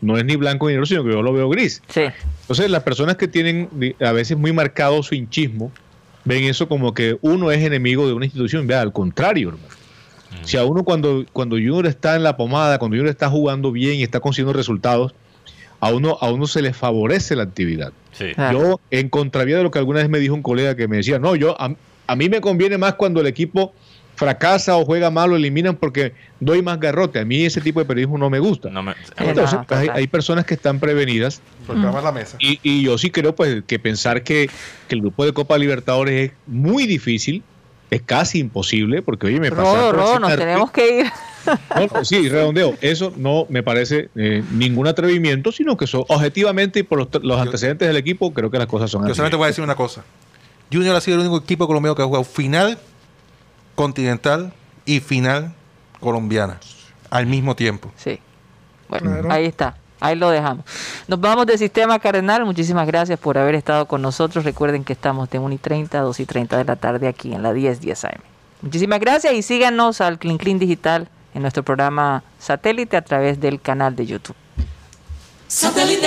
[0.00, 1.82] no es ni blanco ni negro, sino que yo lo veo gris.
[1.88, 2.02] Sí.
[2.42, 5.72] Entonces, las personas que tienen a veces muy marcado su hinchismo,
[6.24, 8.66] ven eso como que uno es enemigo de una institución.
[8.66, 9.74] Vea, al contrario, hermano.
[10.42, 13.94] Si a uno cuando, cuando Junior está en la pomada, cuando Junior está jugando bien
[13.94, 15.14] y está consiguiendo resultados,
[15.80, 17.92] a uno, a uno se le favorece la actividad.
[18.12, 18.32] Sí.
[18.34, 18.60] Claro.
[18.60, 21.18] Yo, en contravía de lo que alguna vez me dijo un colega que me decía,
[21.18, 21.74] no, yo a,
[22.06, 23.72] a mí me conviene más cuando el equipo
[24.16, 27.20] fracasa o juega mal o eliminan porque doy más garrote.
[27.20, 28.70] A mí ese tipo de periodismo no me gusta.
[28.70, 32.36] No me- Entonces, no, hay, personas que están prevenidas Por programa la mesa.
[32.40, 34.48] y, y yo sí creo pues que pensar que,
[34.88, 37.42] que el grupo de Copa Libertadores es muy difícil,
[37.90, 41.06] es casi imposible, porque oye, me Rodo, ese nos tenemos que ir.
[41.46, 42.74] No, no, sí, redondeo.
[42.80, 47.40] Eso no me parece eh, ningún atrevimiento, sino que son objetivamente y por los, los
[47.40, 50.02] antecedentes del equipo, creo que las cosas son Yo solamente voy a decir una cosa.
[50.72, 52.76] Junior ha sido el único equipo colombiano que ha jugado final
[53.76, 54.52] continental
[54.84, 55.54] y final
[56.00, 56.58] colombiana
[57.10, 57.92] al mismo tiempo.
[57.96, 58.18] Sí.
[58.88, 59.32] Bueno, Claro.
[59.32, 59.76] ahí está.
[60.00, 60.64] Ahí lo dejamos.
[61.08, 62.44] Nos vamos del sistema cardenal.
[62.44, 64.44] Muchísimas gracias por haber estado con nosotros.
[64.44, 67.32] Recuerden que estamos de 1 y 30 a 2 y 30 de la tarde aquí
[67.32, 68.20] en la 10 10 AM.
[68.62, 73.60] Muchísimas gracias y síganos al Clean Clean Digital en nuestro programa satélite a través del
[73.60, 74.36] canal de YouTube.
[75.48, 76.06] Satellite.